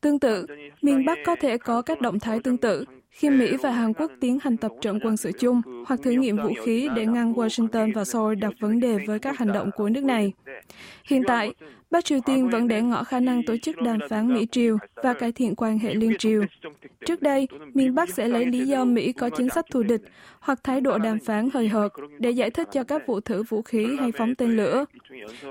Tương 0.01 0.19
tự, 0.19 0.45
miền 0.81 1.05
Bắc 1.05 1.17
có 1.25 1.35
thể 1.39 1.57
có 1.57 1.81
các 1.81 2.01
động 2.01 2.19
thái 2.19 2.39
tương 2.39 2.57
tự 2.57 2.85
khi 3.09 3.29
Mỹ 3.29 3.57
và 3.61 3.71
Hàn 3.71 3.93
Quốc 3.93 4.11
tiến 4.19 4.37
hành 4.41 4.57
tập 4.57 4.71
trận 4.81 4.99
quân 5.03 5.17
sự 5.17 5.31
chung 5.39 5.61
hoặc 5.87 5.99
thử 6.03 6.11
nghiệm 6.11 6.37
vũ 6.37 6.53
khí 6.65 6.89
để 6.95 7.05
ngăn 7.05 7.33
Washington 7.33 7.93
và 7.95 8.05
Seoul 8.05 8.35
đặt 8.35 8.53
vấn 8.59 8.79
đề 8.79 8.97
với 9.07 9.19
các 9.19 9.37
hành 9.37 9.53
động 9.53 9.69
của 9.75 9.89
nước 9.89 10.03
này. 10.03 10.33
Hiện 11.09 11.23
tại, 11.27 11.53
Bắc 11.91 12.05
Triều 12.05 12.19
Tiên 12.25 12.49
vẫn 12.49 12.67
để 12.67 12.81
ngỏ 12.81 13.03
khả 13.03 13.19
năng 13.19 13.43
tổ 13.43 13.57
chức 13.57 13.81
đàm 13.81 13.99
phán 14.09 14.33
Mỹ-Triều 14.33 14.77
và 14.95 15.13
cải 15.13 15.31
thiện 15.31 15.55
quan 15.55 15.79
hệ 15.79 15.93
liên 15.93 16.17
triều. 16.17 16.43
Trước 17.05 17.21
đây, 17.21 17.47
miền 17.73 17.95
Bắc 17.95 18.09
sẽ 18.09 18.27
lấy 18.27 18.45
lý 18.45 18.67
do 18.67 18.85
Mỹ 18.85 19.11
có 19.11 19.29
chính 19.38 19.48
sách 19.48 19.66
thù 19.70 19.82
địch 19.82 20.02
hoặc 20.40 20.64
thái 20.64 20.80
độ 20.80 20.98
đàm 20.98 21.18
phán 21.18 21.48
hời 21.54 21.68
hợt 21.68 21.92
để 22.18 22.30
giải 22.30 22.50
thích 22.50 22.68
cho 22.72 22.84
các 22.84 23.06
vụ 23.06 23.20
thử 23.20 23.42
vũ 23.42 23.62
khí 23.62 23.96
hay 24.00 24.12
phóng 24.12 24.34
tên 24.34 24.56
lửa. 24.56 24.84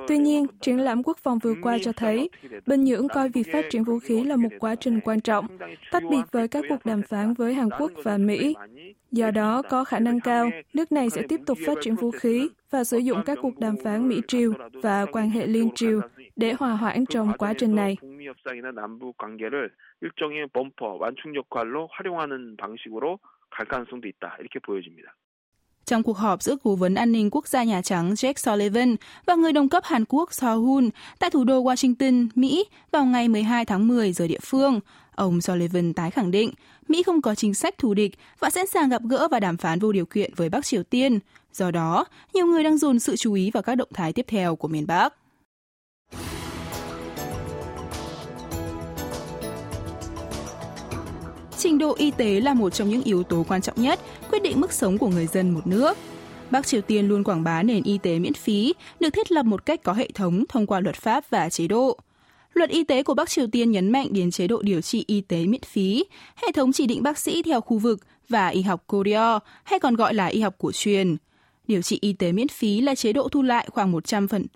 Tuy 0.07 0.18
nhiên, 0.18 0.45
triển 0.62 0.80
lãm 0.80 1.04
quốc 1.04 1.18
phòng 1.24 1.40
vừa 1.40 1.54
qua 1.62 1.78
cho 1.81 1.92
thấy 1.92 2.30
Bình 2.66 2.84
Nhưỡng 2.84 3.07
coi 3.07 3.30
việc 3.30 3.48
phát 3.54 3.66
triển 3.69 3.84
vũ 3.84 4.00
khí 4.00 4.24
là 4.24 4.36
một 4.36 4.50
quá 4.60 4.75
trình 4.75 5.00
quan 5.04 5.19
trọng, 5.19 5.48
tách 5.92 6.04
biệt 6.10 6.22
với 6.31 6.48
các 6.48 6.66
cuộc 6.69 6.86
đàm 6.86 7.01
phán 7.01 7.34
với 7.34 7.54
Hàn 7.54 7.69
Quốc 7.80 7.92
và 8.04 8.18
Mỹ. 8.18 8.56
Do 9.12 9.31
đó, 9.31 9.62
có 9.69 9.84
khả 9.84 10.00
năng 10.00 10.19
cao, 10.19 10.50
nước 10.74 10.92
này 10.92 11.10
sẽ 11.10 11.22
tiếp 11.30 11.40
tục 11.45 11.57
phát 11.66 11.78
triển 11.81 11.95
vũ 11.95 12.12
khí 12.12 12.50
và 12.69 12.84
sử 12.84 12.98
dụng 12.98 13.19
các 13.25 13.38
cuộc 13.42 13.60
đàm 13.60 13.75
phán 13.84 14.10
Mỹ-Triều 14.10 14.54
và 14.81 15.06
quan 15.06 15.30
hệ 15.30 15.48
liên 15.48 15.69
triều 15.75 16.01
để 16.36 16.54
hòa 16.60 16.75
hoãn 16.75 17.06
trong 17.06 17.31
quá 17.38 17.54
trình 17.54 17.75
này. 17.75 17.98
일종의 20.04 20.48
범퍼 20.51 20.98
완충 21.00 21.34
역할로 21.34 21.88
활용하는 21.92 22.57
방식으로 22.57 23.19
갈 23.51 23.68
가능성도 23.68 24.07
있다 24.07 24.38
이렇게 24.40 24.60
보여집니다. 24.60 25.16
Trong 25.85 26.04
cuộc 26.04 26.18
họp 26.18 26.42
giữa 26.42 26.56
Cố 26.64 26.76
vấn 26.76 26.95
An 26.95 27.12
ninh 27.12 27.30
Quốc 27.30 27.47
gia 27.47 27.64
Nhà 27.64 27.81
Trắng 27.81 28.14
Jake 28.14 28.33
Sullivan 28.38 28.95
và 29.26 29.35
người 29.35 29.54
đồng 29.54 29.69
cấp 29.69 29.83
Hàn 29.85 30.06
Quốc 30.06 30.33
So 30.33 30.56
Hun 30.56 30.90
tại 31.19 31.30
thủ 31.30 31.44
đô 31.44 31.64
Washington, 31.64 32.28
Mỹ 32.35 32.66
vào 32.92 33.06
ngày 33.06 33.28
12 33.28 33.66
tháng 33.66 33.88
10 33.88 34.14
giờ 34.14 34.28
địa 34.28 34.40
phương, 34.42 34.80
ông 35.16 35.42
Sullivan 35.42 35.94
tái 35.94 36.12
khẳng 36.12 36.31
định 36.31 36.52
Mỹ 36.88 37.04
không 37.04 37.21
có 37.21 37.35
chính 37.35 37.54
sách 37.54 37.78
thù 37.78 37.94
địch 37.94 38.16
và 38.40 38.50
sẵn 38.50 38.68
sàng 38.68 38.90
gặp 38.90 39.02
gỡ 39.09 39.28
và 39.31 39.40
đàm 39.40 39.57
phán 39.57 39.80
vô 39.80 39.92
điều 39.92 40.06
kiện 40.06 40.33
với 40.35 40.50
Bắc 40.50 40.66
Triều 40.66 40.83
Tiên. 40.83 41.19
Do 41.54 41.71
đó, 41.71 42.06
nhiều 42.33 42.45
người 42.45 42.64
đang 42.64 42.78
dồn 42.78 43.00
sự 43.00 43.16
chú 43.16 43.33
ý 43.33 43.52
vào 43.52 43.64
các 43.64 43.76
động 43.76 43.90
thái 43.94 44.14
tiếp 44.14 44.26
theo 44.28 44.56
của 44.56 44.68
miền 44.68 44.88
Bắc. 44.88 45.14
Trình 51.58 51.79
độ 51.79 51.94
y 51.98 52.10
tế 52.10 52.41
là 52.41 52.55
một 52.55 52.70
trong 52.70 52.88
những 52.88 53.03
yếu 53.03 53.22
tố 53.22 53.44
quan 53.48 53.62
trọng 53.62 53.82
nhất 53.82 54.00
quyết 54.31 54.43
định 54.43 54.60
mức 54.60 54.72
sống 54.72 54.98
của 54.98 55.08
người 55.08 55.27
dân 55.27 55.50
một 55.50 55.67
nước. 55.67 55.96
Bắc 56.50 56.67
Triều 56.67 56.81
Tiên 56.81 57.08
luôn 57.08 57.24
quảng 57.24 57.44
bá 57.44 57.62
nền 57.62 57.82
y 57.82 57.98
tế 57.98 58.19
miễn 58.19 58.34
phí, 58.34 58.74
được 59.00 59.10
thiết 59.10 59.32
lập 59.32 59.43
một 59.43 59.67
cách 59.67 59.82
có 59.82 59.93
hệ 59.93 60.08
thống 60.15 60.44
thông 60.48 60.67
qua 60.67 60.81
luật 60.81 60.96
pháp 60.96 61.24
và 61.31 61.50
chế 61.50 61.67
độ. 61.67 61.98
Luật 62.53 62.70
y 62.70 62.84
tế 62.84 63.03
của 63.03 63.15
Bắc 63.15 63.31
Triều 63.31 63.46
Tiên 63.46 63.70
nhấn 63.70 63.93
mạnh 63.93 64.08
đến 64.10 64.31
chế 64.31 64.46
độ 64.46 64.62
điều 64.62 64.81
trị 64.81 65.05
y 65.06 65.20
tế 65.20 65.46
miễn 65.46 65.62
phí, 65.62 66.05
hệ 66.36 66.53
thống 66.53 66.72
chỉ 66.72 66.86
định 66.86 67.03
bác 67.03 67.19
sĩ 67.19 67.43
theo 67.43 67.60
khu 67.60 67.79
vực 67.79 68.00
và 68.29 68.48
y 68.48 68.62
học 68.62 68.84
Koryo, 68.86 69.41
hay 69.65 69.79
còn 69.79 69.94
gọi 69.94 70.15
là 70.15 70.27
y 70.27 70.41
học 70.41 70.55
cổ 70.58 70.72
truyền. 70.72 71.17
Điều 71.69 71.82
trị 71.82 71.98
y 72.00 72.12
tế 72.12 72.32
miễn 72.32 72.48
phí 72.48 72.81
là 72.81 72.94
chế 72.94 73.12
độ 73.12 73.29
thu 73.29 73.43
lại 73.43 73.69
khoảng 73.72 73.93
100 73.93 74.29
phần 74.29 74.46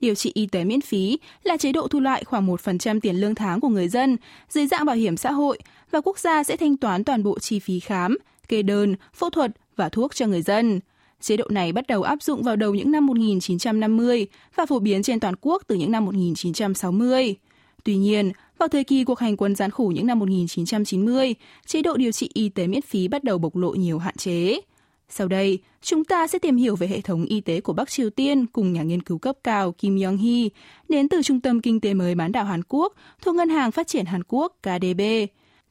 Điều 0.00 0.14
trị 0.14 0.30
y 0.34 0.46
tế 0.46 0.64
miễn 0.64 0.80
phí 0.80 1.18
là 1.42 1.56
chế 1.56 1.72
độ 1.72 1.88
thu 1.88 2.00
lại 2.00 2.24
khoảng 2.24 2.46
1% 2.46 3.00
tiền 3.00 3.16
lương 3.16 3.34
tháng 3.34 3.60
của 3.60 3.68
người 3.68 3.88
dân 3.88 4.16
dưới 4.48 4.66
dạng 4.66 4.84
bảo 4.84 4.96
hiểm 4.96 5.16
xã 5.16 5.32
hội 5.32 5.58
và 5.90 6.00
quốc 6.00 6.18
gia 6.18 6.42
sẽ 6.42 6.56
thanh 6.56 6.76
toán 6.76 7.04
toàn 7.04 7.22
bộ 7.22 7.38
chi 7.38 7.58
phí 7.58 7.80
khám, 7.80 8.16
kê 8.48 8.62
đơn, 8.62 8.96
phẫu 9.14 9.30
thuật 9.30 9.50
và 9.76 9.88
thuốc 9.88 10.14
cho 10.14 10.26
người 10.26 10.42
dân. 10.42 10.80
Chế 11.20 11.36
độ 11.36 11.44
này 11.50 11.72
bắt 11.72 11.86
đầu 11.86 12.02
áp 12.02 12.22
dụng 12.22 12.42
vào 12.42 12.56
đầu 12.56 12.74
những 12.74 12.92
năm 12.92 13.06
1950 13.06 14.26
và 14.56 14.66
phổ 14.66 14.78
biến 14.78 15.02
trên 15.02 15.20
toàn 15.20 15.34
quốc 15.40 15.62
từ 15.66 15.74
những 15.74 15.92
năm 15.92 16.04
1960. 16.04 17.36
Tuy 17.84 17.96
nhiên, 17.96 18.32
vào 18.58 18.68
thời 18.68 18.84
kỳ 18.84 19.04
cuộc 19.04 19.18
hành 19.18 19.36
quân 19.36 19.54
gian 19.54 19.70
khổ 19.70 19.92
những 19.94 20.06
năm 20.06 20.18
1990, 20.18 21.34
chế 21.66 21.82
độ 21.82 21.96
điều 21.96 22.12
trị 22.12 22.30
y 22.34 22.48
tế 22.48 22.66
miễn 22.66 22.82
phí 22.82 23.08
bắt 23.08 23.24
đầu 23.24 23.38
bộc 23.38 23.56
lộ 23.56 23.70
nhiều 23.70 23.98
hạn 23.98 24.16
chế. 24.16 24.60
Sau 25.09 25.27
đây, 25.27 25.59
chúng 25.81 26.05
ta 26.05 26.27
sẽ 26.27 26.39
tìm 26.39 26.55
hiểu 26.55 26.75
về 26.75 26.87
hệ 26.87 27.01
thống 27.01 27.25
y 27.25 27.41
tế 27.41 27.61
của 27.61 27.73
Bắc 27.73 27.89
Triều 27.89 28.09
Tiên 28.09 28.45
cùng 28.45 28.73
nhà 28.73 28.83
nghiên 28.83 29.01
cứu 29.01 29.17
cấp 29.17 29.37
cao 29.43 29.71
Kim 29.71 29.95
Yong-hee, 29.95 30.49
đến 30.89 31.09
từ 31.09 31.21
Trung 31.21 31.39
tâm 31.39 31.61
Kinh 31.61 31.79
tế 31.79 31.93
mới 31.93 32.15
bán 32.15 32.31
đảo 32.31 32.45
Hàn 32.45 32.61
Quốc 32.67 32.93
thuộc 33.21 33.35
Ngân 33.35 33.49
hàng 33.49 33.71
Phát 33.71 33.87
triển 33.87 34.05
Hàn 34.05 34.23
Quốc 34.27 34.57
KDB. 34.61 35.01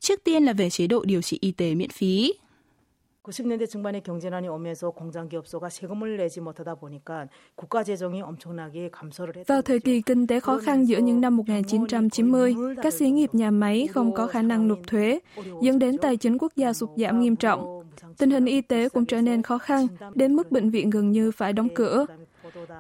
Trước 0.01 0.25
tiên 0.25 0.45
là 0.45 0.53
về 0.53 0.71
chế 0.71 0.87
độ 0.87 1.05
điều 1.05 1.23
trị 1.23 1.39
y 1.41 1.53
tế 1.53 1.75
miễn 1.75 1.91
phí. 1.91 2.33
90년대 3.29 3.69
중반에 3.69 4.01
경제난이 4.01 4.49
오면서 4.49 4.91
공장 4.91 5.29
기업소가 5.29 5.69
세금을 5.69 6.17
내지 6.17 6.41
못하다 6.41 6.77
보니까 6.77 7.29
국가 7.57 7.85
재정이 7.85 8.23
엄청나게 8.23 8.91
감소를 8.91 9.37
했죠. 9.37 9.53
Vào 9.53 9.63
thời 9.63 9.81
kỳ 9.81 10.01
kinh 10.01 10.27
tế 10.27 10.41
khó 10.41 10.59
khăn 10.59 10.85
giữa 10.85 10.99
những 10.99 11.21
năm 11.21 11.37
1990, 11.37 12.55
các 12.83 12.95
xí 12.95 13.11
nghiệp 13.11 13.35
nhà 13.35 13.51
máy 13.51 13.89
không 13.93 14.15
có 14.15 14.27
khả 14.27 14.43
năng 14.43 14.69
nộp 14.69 14.79
thuế, 14.87 15.19
dẫn 15.63 15.79
đến 15.79 15.99
tài 15.99 16.17
chính 16.17 16.39
quốc 16.39 16.53
gia 16.57 16.73
sụt 16.73 16.91
giảm 16.97 17.21
nghiêm 17.21 17.37
trọng. 17.37 17.82
Tình 18.18 18.32
hình 18.32 18.46
y 18.46 18.62
tế 18.62 18.90
cũng 18.90 19.06
trở 19.06 19.22
nên 19.22 19.42
khó 19.42 19.58
khăn, 19.58 19.88
đến 20.16 20.34
mức 20.34 20.52
bệnh 20.52 20.70
viện 20.70 20.90
gần 20.90 21.12
như 21.12 21.32
phải 21.32 21.54
đóng 21.54 21.70
cửa. 21.76 22.06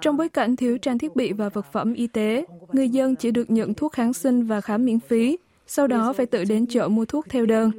Trong 0.01 0.17
bối 0.17 0.29
cảnh 0.29 0.55
thiếu 0.55 0.77
trang 0.77 0.98
thiết 0.98 1.15
bị 1.15 1.34
và 1.34 1.50
vật 1.50 1.65
phẩm 1.72 1.93
y 1.93 2.08
tế, 2.08 2.46
người 2.72 2.89
dân 2.89 3.15
chỉ 3.15 3.32
được 3.32 3.51
nhận 3.51 3.74
thuốc 3.74 3.93
kháng 3.93 4.13
sinh 4.13 4.43
và 4.43 4.62
khám 4.62 4.86
miễn 4.86 5.00
phí, 5.00 5.38
sau 5.67 5.88
đó 5.88 6.13
phải 6.13 6.25
tự 6.25 6.43
đến 6.43 6.65
chợ 6.67 6.88
mua 6.88 7.05
thuốc 7.05 7.25
theo 7.29 7.46
đơn. 7.46 7.72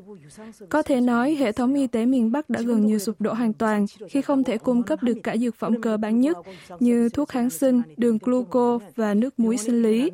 Có 0.69 0.83
thể 0.83 1.00
nói 1.00 1.35
hệ 1.35 1.53
thống 1.53 1.75
y 1.75 1.87
tế 1.87 2.07
miền 2.07 2.33
Bắc 2.33 2.50
đã 2.50 2.61
gần 2.61 2.87
như 2.87 2.99
sụp 2.99 3.21
đổ 3.21 3.33
hoàn 3.33 3.53
toàn 3.53 3.87
khi 4.09 4.23
không 4.23 4.45
thể 4.45 4.59
cung 4.59 4.83
cấp 4.83 5.03
được 5.03 5.19
cả 5.23 5.37
dược 5.37 5.55
phẩm 5.55 5.83
cơ 5.83 5.97
bản 5.97 6.21
nhất 6.21 6.37
như 6.81 7.09
thuốc 7.09 7.29
kháng 7.29 7.50
sinh, 7.50 7.83
đường 7.97 8.19
gluco 8.23 8.79
và 8.97 9.14
nước 9.14 9.38
muối 9.38 9.57
sinh 9.57 9.83
lý. 9.83 10.11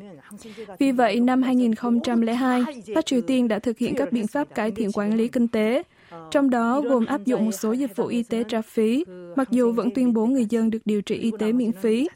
Vì 0.79 0.91
vậy, 0.91 1.19
năm 1.19 1.41
2002, 1.41 2.63
Bắc 2.95 3.05
Triều 3.05 3.21
Tiên 3.21 3.47
đã 3.47 3.59
thực 3.59 3.77
hiện 3.77 3.95
các 3.95 4.11
biện 4.11 4.27
pháp 4.27 4.55
cải 4.55 4.71
thiện 4.71 4.91
quản 4.91 5.15
lý 5.15 5.27
kinh 5.27 5.47
tế, 5.47 5.83
trong 6.31 6.49
đó 6.49 6.81
gồm 6.81 7.05
áp 7.05 7.25
dụng 7.25 7.45
một 7.45 7.51
số 7.51 7.71
dịch 7.71 7.95
vụ 7.95 8.05
y 8.05 8.23
tế 8.23 8.43
trả 8.43 8.61
phí, 8.61 9.05
mặc 9.35 9.51
dù 9.51 9.71
vẫn 9.71 9.89
tuyên 9.95 10.13
bố 10.13 10.25
người 10.25 10.45
dân 10.49 10.69
được 10.69 10.79
điều 10.85 11.01
trị 11.01 11.15
y 11.15 11.31
tế 11.39 11.51
miễn 11.51 11.71
phí. 11.71 12.07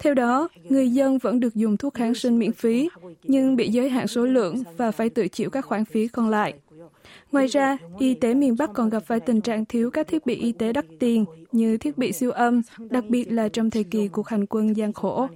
Theo 0.00 0.14
đó, 0.14 0.48
người 0.68 0.90
dân 0.90 1.18
vẫn 1.18 1.40
được 1.40 1.54
dùng 1.54 1.76
thuốc 1.76 1.94
kháng 1.94 2.14
sinh 2.14 2.38
miễn 2.38 2.52
phí, 2.52 2.88
nhưng 3.22 3.56
bị 3.56 3.68
giới 3.68 3.88
hạn 3.88 4.06
số 4.06 4.26
lượng 4.26 4.62
và 4.76 4.90
phải 4.90 5.10
tự 5.10 5.28
chịu 5.28 5.50
các 5.50 5.66
khoản 5.66 5.84
phí 5.84 6.08
còn 6.08 6.28
lại. 6.28 6.54
Ngoài 7.32 7.46
ra, 7.46 7.78
y 7.98 8.14
tế 8.14 8.34
miền 8.34 8.56
Bắc 8.58 8.70
còn 8.74 8.88
gặp 8.88 9.00
phải 9.00 9.20
tình 9.20 9.40
trạng 9.40 9.64
thiếu 9.64 9.90
các 9.90 10.08
thiết 10.08 10.26
bị 10.26 10.34
y 10.34 10.52
tế 10.52 10.72
đắt 10.72 10.84
tiền 11.00 11.24
như 11.52 11.76
thiết 11.76 11.98
bị 11.98 12.12
siêu 12.12 12.30
âm, 12.30 12.62
đặc 12.90 13.04
biệt 13.08 13.32
là 13.32 13.48
trong 13.48 13.70
thời 13.70 13.84
kỳ 13.84 14.08
cuộc 14.08 14.28
hành 14.28 14.46
quân 14.46 14.76
gian 14.76 14.92
khổ. 14.92 15.28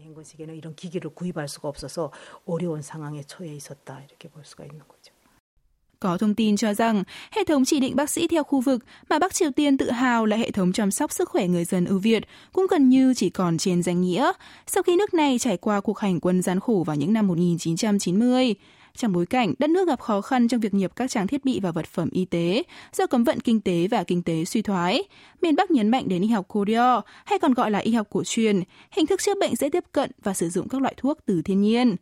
Có 6.01 6.19
thông 6.19 6.35
tin 6.35 6.57
cho 6.57 6.75
rằng 6.75 7.05
hệ 7.33 7.45
thống 7.45 7.65
chỉ 7.65 7.81
định 7.81 7.97
bác 7.97 8.11
sĩ 8.11 8.29
theo 8.29 8.45
khu 8.45 8.61
vực 8.61 8.85
mà 9.11 9.19
Bắc 9.19 9.35
Triều 9.35 9.51
Tiên 9.51 9.79
tự 9.79 9.91
hào 9.91 10.27
là 10.27 10.37
hệ 10.37 10.51
thống 10.51 10.73
chăm 10.73 10.91
sóc 10.91 11.13
sức 11.13 11.29
khỏe 11.29 11.49
người 11.49 11.65
dân 11.65 11.85
ưu 11.85 11.99
Việt 11.99 12.23
cũng 12.53 12.67
gần 12.71 12.89
như 12.89 13.15
chỉ 13.15 13.31
còn 13.31 13.59
trên 13.59 13.83
danh 13.83 14.01
nghĩa 14.01 14.33
sau 14.67 14.83
khi 14.83 14.97
nước 14.97 15.15
này 15.15 15.39
trải 15.39 15.57
qua 15.57 15.81
cuộc 15.81 15.99
hành 15.99 16.21
quân 16.21 16.43
gian 16.43 16.61
khổ 16.61 16.85
vào 16.87 16.97
những 16.97 17.13
năm 17.13 17.27
1990 17.27 18.55
trong 18.97 19.13
bối 19.13 19.27
cảnh 19.27 19.55
đất 19.59 19.71
nước 19.71 19.89
gặp 19.89 20.01
khó 20.01 20.21
khăn 20.21 20.49
trong 20.49 20.61
việc 20.61 20.75
nhập 20.75 20.97
các 20.97 21.11
trang 21.11 21.27
thiết 21.27 21.45
bị 21.45 21.61
và 21.61 21.71
vật 21.71 21.87
phẩm 21.87 22.09
y 22.13 22.25
tế 22.25 22.63
do 22.93 23.07
cấm 23.07 23.25
vận 23.25 23.41
kinh 23.41 23.61
tế 23.61 23.89
và 23.91 24.05
kinh 24.05 24.23
tế 24.23 24.45
suy 24.45 24.63
thoái. 24.63 25.03
Miền 25.43 25.57
Bắc 25.57 25.71
nhấn 25.71 25.89
mạnh 25.89 26.05
đến 26.09 26.23
y 26.23 26.29
học 26.29 26.49
Koryo, 26.49 27.03
hay 27.25 27.39
còn 27.39 27.55
gọi 27.55 27.71
là 27.71 27.79
y 27.79 27.93
học 27.93 28.07
cổ 28.11 28.23
truyền, 28.25 28.63
hình 28.91 29.07
thức 29.07 29.21
chữa 29.23 29.35
bệnh 29.41 29.57
dễ 29.57 29.69
tiếp 29.69 29.85
cận 29.93 30.11
và 30.23 30.35
sử 30.35 30.49
dụng 30.49 30.69
các 30.69 30.81
loại 30.81 30.95
thuốc 30.97 31.19
từ 31.27 31.43
thiên 31.43 31.61
nhiên. 31.61 31.97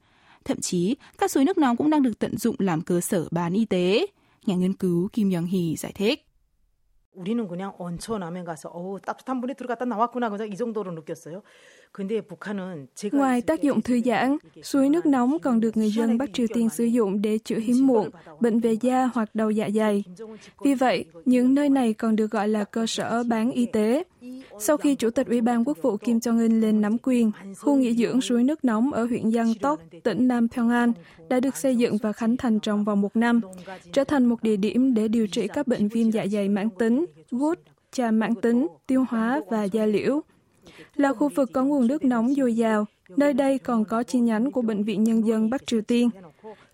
Thậm 0.48 0.62
chí, 0.62 0.96
các 1.18 1.32
suối 1.32 1.46
nước 1.46 1.58
nóng 1.58 1.78
cũng 1.78 1.90
đang 1.90 2.04
được 2.04 2.20
tận 2.20 2.38
dụng 2.38 2.56
làm 2.60 2.82
cơ 2.82 3.02
sở 3.02 3.28
bán 3.32 3.54
y 3.54 3.66
tế. 3.66 4.06
Nhà 4.46 4.56
nghiên 4.56 4.74
cứu 4.74 5.08
Kim 5.14 5.30
Young-hee 5.30 5.76
giải 5.76 5.92
thích. 5.96 6.26
우리는 7.16 7.48
그냥 7.48 7.74
온천하면 7.78 8.44
가서 8.44 8.70
어우 8.70 9.00
따뜻한 9.00 9.38
물에 9.38 9.54
들어갔다 9.54 9.86
나왔구나 9.86 10.30
그냥 10.30 10.50
이 10.50 10.58
정도로 10.58 10.92
느꼈어요. 10.92 11.44
Ngoài 13.12 13.42
tác 13.42 13.62
dụng 13.62 13.82
thư 13.82 14.02
giãn, 14.02 14.38
suối 14.64 14.90
nước 14.90 15.06
nóng 15.06 15.40
còn 15.40 15.60
được 15.60 15.78
người 15.78 15.90
dân 15.90 16.18
Bắc 16.18 16.34
Triều 16.34 16.48
Tiên 16.54 16.70
sử 16.70 16.84
dụng 16.84 17.22
để 17.22 17.38
chữa 17.38 17.60
hiếm 17.60 17.88
muộn, 17.88 18.10
bệnh 18.40 18.60
về 18.60 18.74
da 18.82 19.10
hoặc 19.14 19.36
đầu 19.36 19.52
dạ 19.52 19.70
dày. 19.76 20.04
Vì 20.64 20.74
vậy, 20.74 21.06
những 21.26 21.54
nơi 21.54 21.70
này 21.70 21.94
còn 21.94 22.16
được 22.16 22.32
gọi 22.32 22.48
là 22.48 22.64
cơ 22.64 22.86
sở 22.88 23.24
bán 23.24 23.52
y 23.52 23.66
tế. 23.66 24.04
Sau 24.61 24.77
khi 24.77 24.95
Chủ 24.95 25.11
tịch 25.11 25.27
Ủy 25.27 25.41
ban 25.41 25.65
Quốc 25.65 25.79
vụ 25.83 25.97
Kim 25.97 26.19
Jong-un 26.19 26.61
lên 26.61 26.81
nắm 26.81 26.97
quyền, 27.03 27.31
khu 27.59 27.77
nghỉ 27.77 27.95
dưỡng 27.95 28.21
suối 28.21 28.45
nước 28.45 28.65
nóng 28.65 28.93
ở 28.93 29.05
huyện 29.05 29.31
Giang 29.31 29.55
Tóc, 29.61 29.81
tỉnh 30.03 30.29
Nam 30.29 30.49
Pyongan 30.49 30.93
đã 31.29 31.41
được 31.41 31.57
xây 31.57 31.77
dựng 31.77 31.97
và 32.03 32.13
khánh 32.13 32.37
thành 32.37 32.61
trong 32.61 32.85
vòng 32.85 33.01
một 33.01 33.17
năm, 33.17 33.41
trở 33.93 34.05
thành 34.05 34.27
một 34.27 34.43
địa 34.43 34.57
điểm 34.57 34.95
để 34.95 35.09
điều 35.09 35.27
trị 35.27 35.49
các 35.49 35.67
bệnh 35.67 35.89
viêm 35.89 36.11
dạ 36.11 36.27
dày 36.27 36.49
mãn 36.49 36.71
tính, 36.71 37.07
gút, 37.31 37.59
trà 37.93 38.11
mãn 38.11 38.35
tính, 38.35 38.67
tiêu 38.87 39.05
hóa 39.09 39.41
và 39.51 39.65
da 39.65 39.87
liễu 39.87 40.21
là 40.95 41.13
khu 41.13 41.29
vực 41.29 41.51
có 41.53 41.65
nguồn 41.65 41.87
nước 41.87 42.05
nóng 42.05 42.35
dồi 42.35 42.57
dào. 42.57 42.85
Nơi 43.17 43.33
đây 43.33 43.59
còn 43.59 43.85
có 43.85 44.03
chi 44.03 44.21
nhánh 44.21 44.51
của 44.51 44.63
Bệnh 44.63 44.85
viện 44.85 45.05
Nhân 45.05 45.27
dân 45.27 45.51
Bắc 45.51 45.67
Triều 45.67 45.81
Tiên 45.81 46.11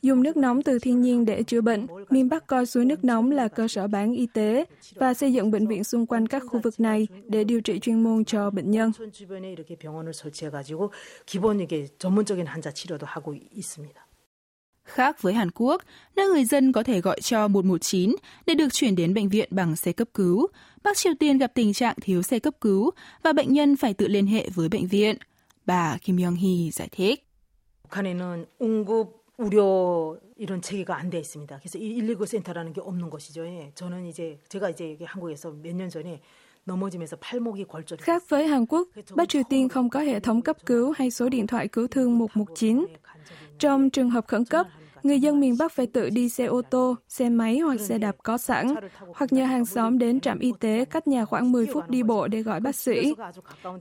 Dùng 0.03 0.23
nước 0.23 0.37
nóng 0.37 0.61
từ 0.61 0.79
thiên 0.79 1.01
nhiên 1.01 1.25
để 1.25 1.43
chữa 1.43 1.61
bệnh, 1.61 1.87
miền 2.09 2.29
Bắc 2.29 2.47
coi 2.47 2.65
suối 2.65 2.85
nước 2.85 3.03
nóng 3.03 3.31
là 3.31 3.47
cơ 3.47 3.67
sở 3.67 3.87
bán 3.87 4.13
y 4.13 4.27
tế 4.33 4.65
và 4.95 5.13
xây 5.13 5.33
dựng 5.33 5.51
bệnh 5.51 5.67
viện 5.67 5.83
xung 5.83 6.05
quanh 6.05 6.27
các 6.27 6.43
khu 6.47 6.59
vực 6.63 6.79
này 6.79 7.07
để 7.27 7.43
điều 7.43 7.61
trị 7.61 7.79
chuyên 7.79 8.03
môn 8.03 8.25
cho 8.25 8.49
bệnh 8.49 8.71
nhân. 8.71 8.91
Khác 14.83 15.21
với 15.21 15.33
Hàn 15.33 15.51
Quốc, 15.55 15.81
nơi 16.15 16.27
người 16.27 16.45
dân 16.45 16.71
có 16.71 16.83
thể 16.83 17.01
gọi 17.01 17.21
cho 17.21 17.47
119 17.47 18.15
để 18.45 18.55
được 18.55 18.73
chuyển 18.73 18.95
đến 18.95 19.13
bệnh 19.13 19.29
viện 19.29 19.47
bằng 19.51 19.75
xe 19.75 19.91
cấp 19.91 20.07
cứu, 20.13 20.47
Bắc 20.83 20.97
Triều 20.97 21.13
Tiên 21.19 21.37
gặp 21.37 21.51
tình 21.53 21.73
trạng 21.73 21.95
thiếu 22.01 22.21
xe 22.21 22.39
cấp 22.39 22.53
cứu 22.61 22.91
và 23.23 23.33
bệnh 23.33 23.53
nhân 23.53 23.75
phải 23.75 23.93
tự 23.93 24.07
liên 24.07 24.27
hệ 24.27 24.49
với 24.55 24.69
bệnh 24.69 24.87
viện. 24.87 25.17
Bà 25.65 25.97
Kim 26.01 26.17
Young-hee 26.17 26.71
giải 26.71 26.89
thích. 26.91 27.25
북한에는 27.89 28.45
응급 28.61 29.19
우려 29.36 30.16
이런 30.36 30.60
체계가 30.62 30.96
안 30.96 31.10
돼 31.10 31.18
있습니다. 31.18 31.58
그래서 31.58 31.78
119 31.78 32.26
센터라는 32.26 32.72
게 32.72 32.80
없는 32.80 33.10
것이죠. 33.10 33.44
저는 33.74 34.06
이제 34.06 34.38
제가 34.48 34.70
이제 34.70 34.96
한국에서 35.04 35.50
몇 35.50 35.74
년 35.74 35.88
전에 35.88 36.20
Khác 37.98 38.22
với 38.28 38.46
Hàn 38.46 38.66
Quốc, 38.66 38.88
Bắc 39.14 39.28
Triều 39.28 39.42
Tiên 39.50 39.68
không 39.68 39.90
có 39.90 40.00
hệ 40.00 40.20
thống 40.20 40.42
cấp 40.42 40.56
cứu 40.66 40.92
hay 40.96 41.10
số 41.10 41.28
điện 41.28 41.46
thoại 41.46 41.68
cứu 41.68 41.86
thương 41.88 42.18
119. 42.18 42.86
Trong 43.58 43.90
trường 43.90 44.10
hợp 44.10 44.26
khẩn 44.28 44.44
cấp, 44.44 44.66
người 45.04 45.20
dân 45.20 45.40
miền 45.40 45.56
Bắc 45.58 45.72
phải 45.72 45.86
tự 45.86 46.10
đi 46.10 46.28
xe 46.28 46.44
ô 46.44 46.62
tô, 46.62 46.96
xe 47.08 47.28
máy 47.28 47.58
hoặc 47.58 47.80
xe 47.80 47.98
đạp 47.98 48.16
có 48.22 48.38
sẵn, 48.38 48.74
hoặc 49.14 49.32
nhờ 49.32 49.44
hàng 49.44 49.66
xóm 49.66 49.98
đến 49.98 50.20
trạm 50.20 50.38
y 50.38 50.52
tế 50.60 50.84
cách 50.84 51.08
nhà 51.08 51.24
khoảng 51.24 51.52
10 51.52 51.66
phút 51.66 51.88
đi 51.88 52.02
bộ 52.02 52.28
để 52.28 52.42
gọi 52.42 52.60
bác 52.60 52.76
sĩ. 52.76 53.14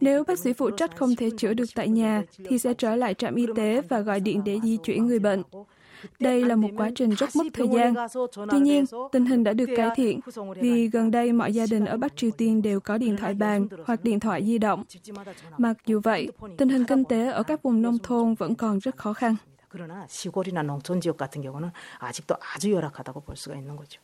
Nếu 0.02 0.24
bác 0.24 0.40
sĩ 0.40 0.54
phụ 0.54 0.70
trách 0.70 0.98
không 0.98 1.16
thể 1.16 1.30
chữa 1.38 1.54
được 1.54 1.66
tại 1.76 1.90
nhà, 1.90 2.24
thì 2.50 2.60
sẽ 2.60 2.74
trở 2.74 2.96
lại 2.96 3.14
trạm 3.14 3.36
y 3.36 3.46
tế 3.56 3.82
và 3.90 4.00
gọi 4.00 4.20
điện 4.20 4.42
để 4.46 4.60
di 4.64 4.78
chuyển 4.78 5.06
người 5.06 5.20
bệnh. 5.20 5.42
Đây 6.20 6.46
là 6.46 6.56
một 6.56 6.70
quá 6.78 6.90
trình 6.96 7.10
rất 7.10 7.30
mất 7.36 7.44
thời 7.54 7.68
gian. 7.68 7.94
Tuy 8.52 8.60
nhiên, 8.60 8.86
tình 9.12 9.26
hình 9.26 9.44
đã 9.44 9.54
được 9.54 9.70
cải 9.76 9.90
thiện 9.96 10.20
vì 10.62 10.88
gần 10.88 11.12
đây 11.12 11.32
mọi 11.32 11.54
gia 11.54 11.66
đình 11.72 11.86
ở 11.86 11.98
Bắc 11.98 12.18
Triều 12.18 12.32
Tiên 12.32 12.62
đều 12.62 12.80
có 12.80 12.98
điện 12.98 13.18
thoại 13.18 13.34
bàn 13.34 13.68
hoặc 13.86 14.04
điện 14.04 14.20
thoại 14.20 14.46
di 14.46 14.58
động. 14.58 14.84
Mặc 15.58 15.78
dù 15.86 16.00
vậy, 16.04 16.28
tình 16.58 16.70
hình 16.70 16.86
kinh 16.86 17.04
tế 17.04 17.32
ở 17.32 17.44
các 17.44 17.64
vùng 17.64 17.82
nông 17.82 17.98
thôn 18.00 18.34
vẫn 18.34 18.56
còn 18.56 18.80
rất 18.80 18.98
khó 18.98 19.14
khăn. 19.14 19.36
그러나 19.73 20.07
시골이나 20.09 20.63
농촌 20.63 21.01
지역 21.01 21.17
같은 21.17 21.43
경우는 21.43 21.71
아직도 21.99 22.37
아주 22.55 22.73
열악하다고 22.73 23.21
볼 23.21 23.37
수가 23.37 23.57
있는 23.57 23.77
거죠. 23.77 24.01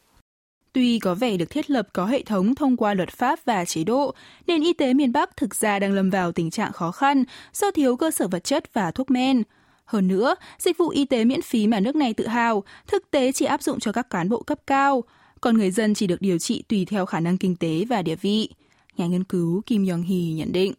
Tuy 0.73 0.99
có 0.99 1.15
vẻ 1.15 1.37
được 1.37 1.51
thiết 1.51 1.71
lập 1.71 1.89
có 1.93 2.07
hệ 2.07 2.23
thống 2.23 2.55
thông 2.55 2.77
qua 2.77 2.95
luật 2.95 3.11
pháp 3.11 3.39
và 3.45 3.65
chế 3.65 3.85
độ, 3.85 4.15
nền 4.47 4.63
y 4.63 4.73
tế 4.73 4.95
miền 4.95 5.13
Bắc 5.13 5.37
thực 5.37 5.55
ra 5.55 5.79
đang 5.79 5.93
lâm 5.93 6.11
vào 6.11 6.33
tình 6.33 6.51
trạng 6.51 6.73
khó 6.73 6.91
khăn 6.91 7.25
do 7.53 7.71
thiếu 7.71 7.97
cơ 7.97 8.11
sở 8.11 8.29
vật 8.29 8.45
chất 8.45 8.75
và 8.75 8.91
thuốc 8.91 9.11
men. 9.11 9.43
Hơn 9.85 10.09
nữa, 10.09 10.35
dịch 10.59 10.79
vụ 10.79 10.89
y 10.89 11.05
tế 11.05 11.25
miễn 11.25 11.43
phí 11.43 11.67
mà 11.67 11.81
nước 11.81 11.97
này 11.97 12.15
tự 12.15 12.27
hào 12.27 12.65
thực 12.87 13.11
tế 13.11 13.33
chỉ 13.33 13.45
áp 13.45 13.63
dụng 13.63 13.81
cho 13.81 13.93
các 13.93 14.11
cán 14.11 14.29
bộ 14.29 14.43
cấp 14.43 14.59
cao, 14.67 15.05
còn 15.41 15.59
người 15.59 15.71
dân 15.71 15.95
chỉ 15.95 16.07
được 16.07 16.21
điều 16.21 16.39
trị 16.39 16.63
tùy 16.69 16.85
theo 16.85 17.07
khả 17.07 17.21
năng 17.21 17.39
kinh 17.39 17.57
tế 17.57 17.85
và 17.89 18.03
địa 18.03 18.17
vị. 18.17 18.49
Nhà 18.97 19.07
nghiên 19.07 19.25
cứu 19.25 19.63
Kim 19.67 19.85
Yong-hee 19.85 20.35
nhận 20.35 20.53
định. 20.53 20.73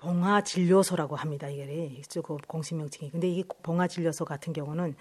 봉화 0.00 0.42
진료소라고 0.42 1.14
합니다. 1.16 1.48
이게 1.48 2.00
그 2.24 2.36
공식 2.46 2.74
명칭이. 2.74 3.10
근데 3.10 3.28
이 3.28 3.44
봉화 3.62 3.86
진료소 3.86 4.24
같은 4.24 4.52
경우는 4.52 4.94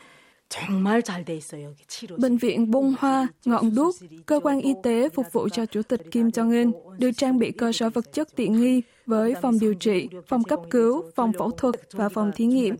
Bệnh 2.17 2.37
viện 2.37 2.71
Bông 2.71 2.95
Hoa, 2.99 3.27
Ngọn 3.45 3.75
Đuốc, 3.75 3.95
cơ 4.25 4.39
quan 4.39 4.59
y 4.59 4.73
tế 4.83 5.09
phục 5.09 5.25
vụ 5.31 5.49
cho 5.49 5.65
Chủ 5.65 5.81
tịch 5.83 6.01
Kim 6.11 6.27
Jong-un, 6.27 6.71
được 6.97 7.11
trang 7.17 7.39
bị 7.39 7.51
cơ 7.51 7.71
sở 7.71 7.89
vật 7.89 8.13
chất 8.13 8.27
tiện 8.35 8.61
nghi 8.61 8.81
với 9.09 9.35
phòng 9.41 9.59
điều 9.59 9.73
trị, 9.73 10.09
phòng 10.27 10.43
cấp 10.43 10.59
cứu, 10.69 11.03
phòng 11.15 11.31
phẫu 11.39 11.51
thuật 11.51 11.75
và 11.91 12.09
phòng 12.09 12.31
thí 12.35 12.45
nghiệm. 12.45 12.75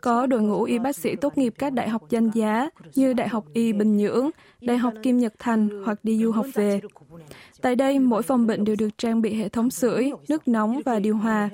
Có 0.00 0.26
đội 0.26 0.40
ngũ 0.40 0.62
y 0.62 0.78
bác 0.78 0.96
sĩ 0.96 1.16
tốt 1.16 1.38
nghiệp 1.38 1.54
các 1.58 1.72
đại 1.72 1.88
học 1.88 2.02
danh 2.10 2.30
giá 2.34 2.68
như 2.94 3.12
Đại 3.12 3.28
học 3.28 3.44
Y 3.52 3.72
Bình 3.72 3.96
Nhưỡng, 3.96 4.30
Đại 4.60 4.78
học 4.78 4.92
Kim 5.02 5.18
Nhật 5.18 5.34
Thành 5.38 5.68
hoặc 5.84 5.98
đi 6.02 6.22
du 6.22 6.30
học 6.30 6.46
về. 6.54 6.80
Tại 7.60 7.76
đây, 7.76 7.98
mỗi 7.98 8.22
phòng 8.22 8.46
bệnh 8.46 8.64
đều 8.64 8.76
được 8.78 8.98
trang 8.98 9.22
bị 9.22 9.34
hệ 9.34 9.48
thống 9.48 9.70
sưởi, 9.70 10.12
nước 10.28 10.48
nóng 10.48 10.80
và 10.84 10.98
điều 10.98 11.16
hòa. 11.16 11.50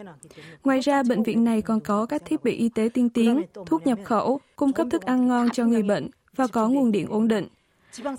Ngoài 0.65 0.81
ra, 0.81 1.03
bệnh 1.03 1.23
viện 1.23 1.45
này 1.45 1.63
còn 1.63 1.81
có 1.81 2.07
các 2.07 2.23
thiết 2.25 2.45
bị 2.45 2.53
y 2.53 2.69
tế 2.69 2.89
tiên 2.95 3.09
tiến, 3.09 3.43
thuốc 3.67 3.87
nhập 3.87 3.99
khẩu, 4.05 4.41
cung 4.57 4.73
cấp 4.73 4.87
thức 4.91 5.03
ăn 5.03 5.29
ngon 5.29 5.49
cho 5.53 5.65
người 5.65 5.83
bệnh 5.83 6.11
và 6.37 6.47
có 6.47 6.69
nguồn 6.69 6.93
điện 6.93 7.07
ổn 7.09 7.29
định. 7.29 7.47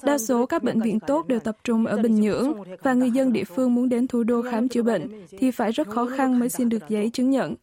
Đa 0.02 0.18
số 0.18 0.46
các 0.46 0.62
bệnh 0.62 0.80
viện 0.80 1.00
tốt 1.00 1.26
đều 1.26 1.40
tập 1.40 1.56
trung 1.64 1.86
ở 1.86 1.96
Bình 1.96 2.20
Nhưỡng 2.20 2.52
và 2.82 2.94
người 2.94 3.10
dân 3.10 3.32
địa 3.32 3.44
phương 3.44 3.74
muốn 3.74 3.88
đến 3.88 4.06
thủ 4.06 4.22
đô 4.22 4.42
khám 4.42 4.68
chữa 4.68 4.82
bệnh 4.82 5.26
thì 5.38 5.50
phải 5.50 5.72
rất 5.72 5.88
khó 5.88 6.06
khăn 6.16 6.38
mới 6.38 6.48
xin 6.48 6.68
được 6.68 6.88
giấy 6.88 7.10
chứng 7.10 7.30
nhận. 7.30 7.54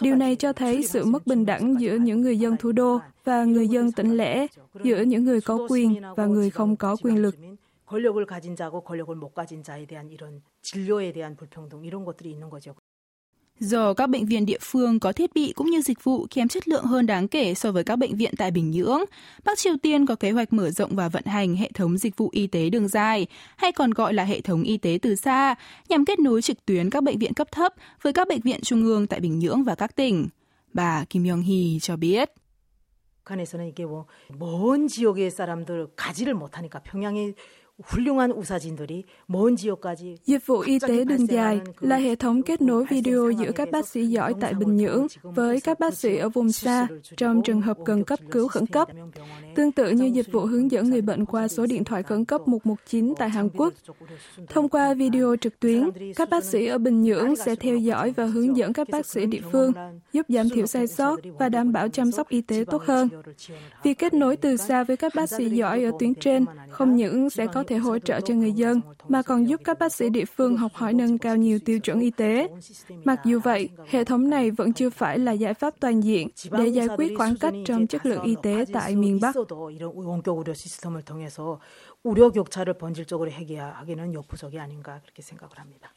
Điều 0.00 0.14
này 0.16 0.36
cho 0.36 0.52
thấy 0.52 0.82
sự 0.82 1.04
mất 1.04 1.26
bình 1.26 1.46
đẳng 1.46 1.80
giữa 1.80 1.96
những 1.96 2.20
người 2.20 2.38
dân 2.38 2.56
thủ 2.56 2.72
đô 2.72 2.98
và 3.24 3.44
người 3.44 3.68
dân 3.68 3.92
tỉnh 3.92 4.16
lẻ, 4.16 4.46
giữa 4.82 5.02
những 5.02 5.24
người 5.24 5.40
có 5.40 5.66
quyền 5.68 6.02
và 6.16 6.26
người 6.26 6.50
không 6.50 6.76
có 6.76 6.96
quyền 7.02 7.22
lực. 7.22 7.34
권력을 7.88 8.26
가진 8.26 8.54
자고 8.54 8.82
권력을 8.82 9.16
못 9.16 9.34
가진 9.34 9.62
자에 9.62 9.86
대한 9.86 10.10
이런 10.10 10.42
진료에 10.60 11.12
대한 11.12 11.34
불평등 11.36 11.84
이런 11.84 12.04
것들이 12.04 12.30
있는 12.30 12.50
거죠. 12.50 12.74
Do 13.62 13.94
các 13.94 14.06
bệnh 14.06 14.26
viện 14.26 14.46
địa 14.46 14.58
phương 14.60 15.00
có 15.00 15.12
thiết 15.12 15.34
bị 15.34 15.52
cũng 15.52 15.70
như 15.70 15.82
dịch 15.82 16.04
vụ 16.04 16.26
kém 16.30 16.48
chất 16.48 16.68
lượng 16.68 16.84
hơn 16.84 17.06
đáng 17.06 17.28
kể 17.28 17.54
so 17.54 17.72
với 17.72 17.84
các 17.84 17.96
bệnh 17.96 18.16
viện 18.16 18.34
tại 18.38 18.50
Bình 18.50 18.70
Nhưỡng, 18.70 19.00
Bắc 19.44 19.58
Triều 19.58 19.76
Tiên 19.82 20.06
có 20.06 20.14
kế 20.14 20.30
hoạch 20.30 20.52
mở 20.52 20.70
rộng 20.70 20.96
và 20.96 21.08
vận 21.08 21.24
hành 21.24 21.56
hệ 21.56 21.70
thống 21.74 21.98
dịch 21.98 22.16
vụ 22.16 22.28
y 22.32 22.46
tế 22.46 22.70
đường 22.70 22.88
dài, 22.88 23.26
hay 23.56 23.72
còn 23.72 23.90
gọi 23.90 24.14
là 24.14 24.24
hệ 24.24 24.40
thống 24.40 24.62
y 24.62 24.76
tế 24.76 24.98
từ 25.02 25.14
xa, 25.14 25.54
nhằm 25.88 26.04
kết 26.04 26.18
nối 26.18 26.42
trực 26.42 26.66
tuyến 26.66 26.90
các 26.90 27.02
bệnh 27.02 27.18
viện 27.18 27.34
cấp 27.34 27.52
thấp 27.52 27.74
với 28.02 28.12
các 28.12 28.28
bệnh 28.28 28.40
viện 28.40 28.60
trung 28.62 28.84
ương 28.84 29.06
tại 29.06 29.20
Bình 29.20 29.38
Nhưỡng 29.38 29.64
và 29.64 29.74
các 29.74 29.96
tỉnh. 29.96 30.28
Bà 30.72 31.04
Kim 31.04 31.24
Yong-hee 31.24 31.78
cho 31.80 31.96
biết. 31.96 32.28
북한에서는 33.28 33.68
이게 33.68 33.84
뭐먼 34.32 34.88
지역의 34.88 35.30
사람들 35.30 35.88
가지를 35.96 36.34
못하니까 36.34 36.80
평양에 36.80 37.34
Dịch 40.25 40.45
vụ 40.45 40.59
y 40.59 40.79
tế 40.79 41.05
đường 41.05 41.27
dài 41.29 41.61
là 41.79 41.95
hệ 41.95 42.15
thống 42.15 42.43
kết 42.43 42.61
nối 42.61 42.85
video 42.89 43.31
giữa 43.31 43.51
các 43.51 43.71
bác 43.71 43.87
sĩ 43.87 44.05
giỏi 44.05 44.33
tại 44.41 44.53
Bình 44.53 44.77
Nhưỡng 44.77 45.07
với 45.21 45.61
các 45.61 45.79
bác 45.79 45.93
sĩ 45.93 46.17
ở 46.17 46.29
vùng 46.29 46.51
xa 46.51 46.87
trong 47.17 47.41
trường 47.43 47.61
hợp 47.61 47.77
cần 47.85 48.03
cấp 48.03 48.19
cứu 48.31 48.47
khẩn 48.47 48.65
cấp. 48.65 48.87
Tương 49.55 49.71
tự 49.71 49.89
như 49.89 50.05
dịch 50.05 50.31
vụ 50.31 50.39
hướng 50.39 50.71
dẫn 50.71 50.89
người 50.89 51.01
bệnh 51.01 51.25
qua 51.25 51.47
số 51.47 51.65
điện 51.65 51.83
thoại 51.83 52.03
khẩn 52.03 52.25
cấp 52.25 52.47
119 52.47 53.13
tại 53.17 53.29
Hàn 53.29 53.49
Quốc. 53.49 53.73
Thông 54.49 54.69
qua 54.69 54.93
video 54.93 55.35
trực 55.41 55.59
tuyến, 55.59 55.89
các 56.15 56.29
bác 56.29 56.43
sĩ 56.43 56.65
ở 56.67 56.77
Bình 56.77 57.01
Nhưỡng 57.01 57.35
sẽ 57.35 57.55
theo 57.55 57.77
dõi 57.77 58.11
và 58.11 58.25
hướng 58.25 58.57
dẫn 58.57 58.73
các 58.73 58.89
bác 58.89 59.05
sĩ 59.05 59.25
địa 59.25 59.41
phương, 59.51 59.71
giúp 60.13 60.25
giảm 60.29 60.49
thiểu 60.49 60.65
sai 60.65 60.87
sót 60.87 61.19
và 61.39 61.49
đảm 61.49 61.71
bảo 61.71 61.89
chăm 61.89 62.11
sóc 62.11 62.29
y 62.29 62.41
tế 62.41 62.63
tốt 62.71 62.83
hơn. 62.85 63.09
Việc 63.83 63.99
kết 63.99 64.13
nối 64.13 64.37
từ 64.37 64.57
xa 64.57 64.83
với 64.83 64.97
các 64.97 65.15
bác 65.15 65.29
sĩ 65.29 65.49
giỏi 65.49 65.83
ở 65.83 65.91
tuyến 65.99 66.15
trên 66.15 66.45
không 66.69 66.95
những 66.95 67.29
sẽ 67.29 67.47
có 67.47 67.62
có 67.62 67.64
thể 67.66 67.76
hỗ 67.76 67.98
trợ 67.98 68.20
cho 68.20 68.34
người 68.34 68.52
dân, 68.52 68.80
mà 69.08 69.22
còn 69.22 69.48
giúp 69.48 69.60
các 69.64 69.78
bác 69.78 69.92
sĩ 69.92 70.08
địa 70.10 70.24
phương 70.24 70.56
học 70.56 70.72
hỏi 70.74 70.94
nâng 70.94 71.18
cao 71.18 71.36
nhiều 71.36 71.58
tiêu 71.64 71.80
chuẩn 71.80 72.00
y 72.00 72.10
tế. 72.10 72.48
Mặc 73.04 73.20
dù 73.24 73.40
vậy, 73.40 73.68
hệ 73.86 74.04
thống 74.04 74.30
này 74.30 74.50
vẫn 74.50 74.72
chưa 74.72 74.90
phải 74.90 75.18
là 75.18 75.32
giải 75.32 75.54
pháp 75.54 75.74
toàn 75.80 76.00
diện 76.00 76.28
để 76.50 76.66
giải 76.66 76.88
quyết 76.96 77.12
khoảng 77.18 77.36
cách 77.36 77.54
trong 77.64 77.86
chất 77.86 78.06
lượng 78.06 78.22
y 78.22 78.34
tế 78.42 78.64
tại 78.72 78.96
miền 78.96 79.20
Bắc. 79.20 79.34
우려 82.02 82.30
격차를 82.30 82.74
본질적으로 82.74 83.30
해결하기는 83.30 84.14
역부족이 84.14 84.58
아닌가 84.58 85.00
그렇게 85.02 85.22
생각을 85.22 85.58
합니다. 85.58 85.92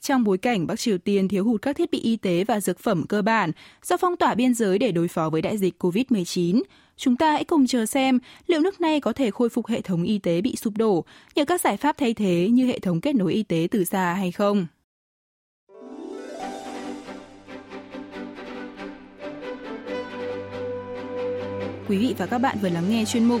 Trong 0.00 0.24
bối 0.24 0.38
cảnh 0.38 0.66
Bắc 0.66 0.80
Triều 0.80 0.98
Tiên 0.98 1.28
thiếu 1.28 1.44
hụt 1.44 1.62
các 1.62 1.76
thiết 1.76 1.90
bị 1.90 2.00
y 2.00 2.16
tế 2.16 2.44
và 2.44 2.60
dược 2.60 2.78
phẩm 2.78 3.04
cơ 3.08 3.22
bản 3.22 3.52
do 3.82 3.96
phong 3.96 4.16
tỏa 4.16 4.34
biên 4.34 4.54
giới 4.54 4.78
để 4.78 4.92
đối 4.92 5.08
phó 5.08 5.30
với 5.30 5.42
đại 5.42 5.58
dịch 5.58 5.82
COVID-19, 5.84 6.62
chúng 6.96 7.16
ta 7.16 7.32
hãy 7.32 7.44
cùng 7.44 7.66
chờ 7.66 7.86
xem 7.86 8.18
liệu 8.46 8.60
nước 8.60 8.80
này 8.80 9.00
có 9.00 9.12
thể 9.12 9.30
khôi 9.30 9.48
phục 9.48 9.66
hệ 9.66 9.80
thống 9.80 10.02
y 10.02 10.18
tế 10.18 10.40
bị 10.40 10.56
sụp 10.56 10.76
đổ 10.76 11.04
nhờ 11.34 11.44
các 11.44 11.60
giải 11.60 11.76
pháp 11.76 11.96
thay 11.98 12.14
thế 12.14 12.48
như 12.52 12.66
hệ 12.66 12.78
thống 12.78 13.00
kết 13.00 13.14
nối 13.14 13.32
y 13.32 13.42
tế 13.42 13.68
từ 13.70 13.84
xa 13.84 14.14
hay 14.14 14.32
không. 14.32 14.66
Quý 21.88 21.98
vị 21.98 22.14
và 22.18 22.26
các 22.26 22.38
bạn 22.38 22.58
vừa 22.62 22.68
lắng 22.68 22.90
nghe 22.90 23.04
chuyên 23.04 23.24
mục 23.24 23.40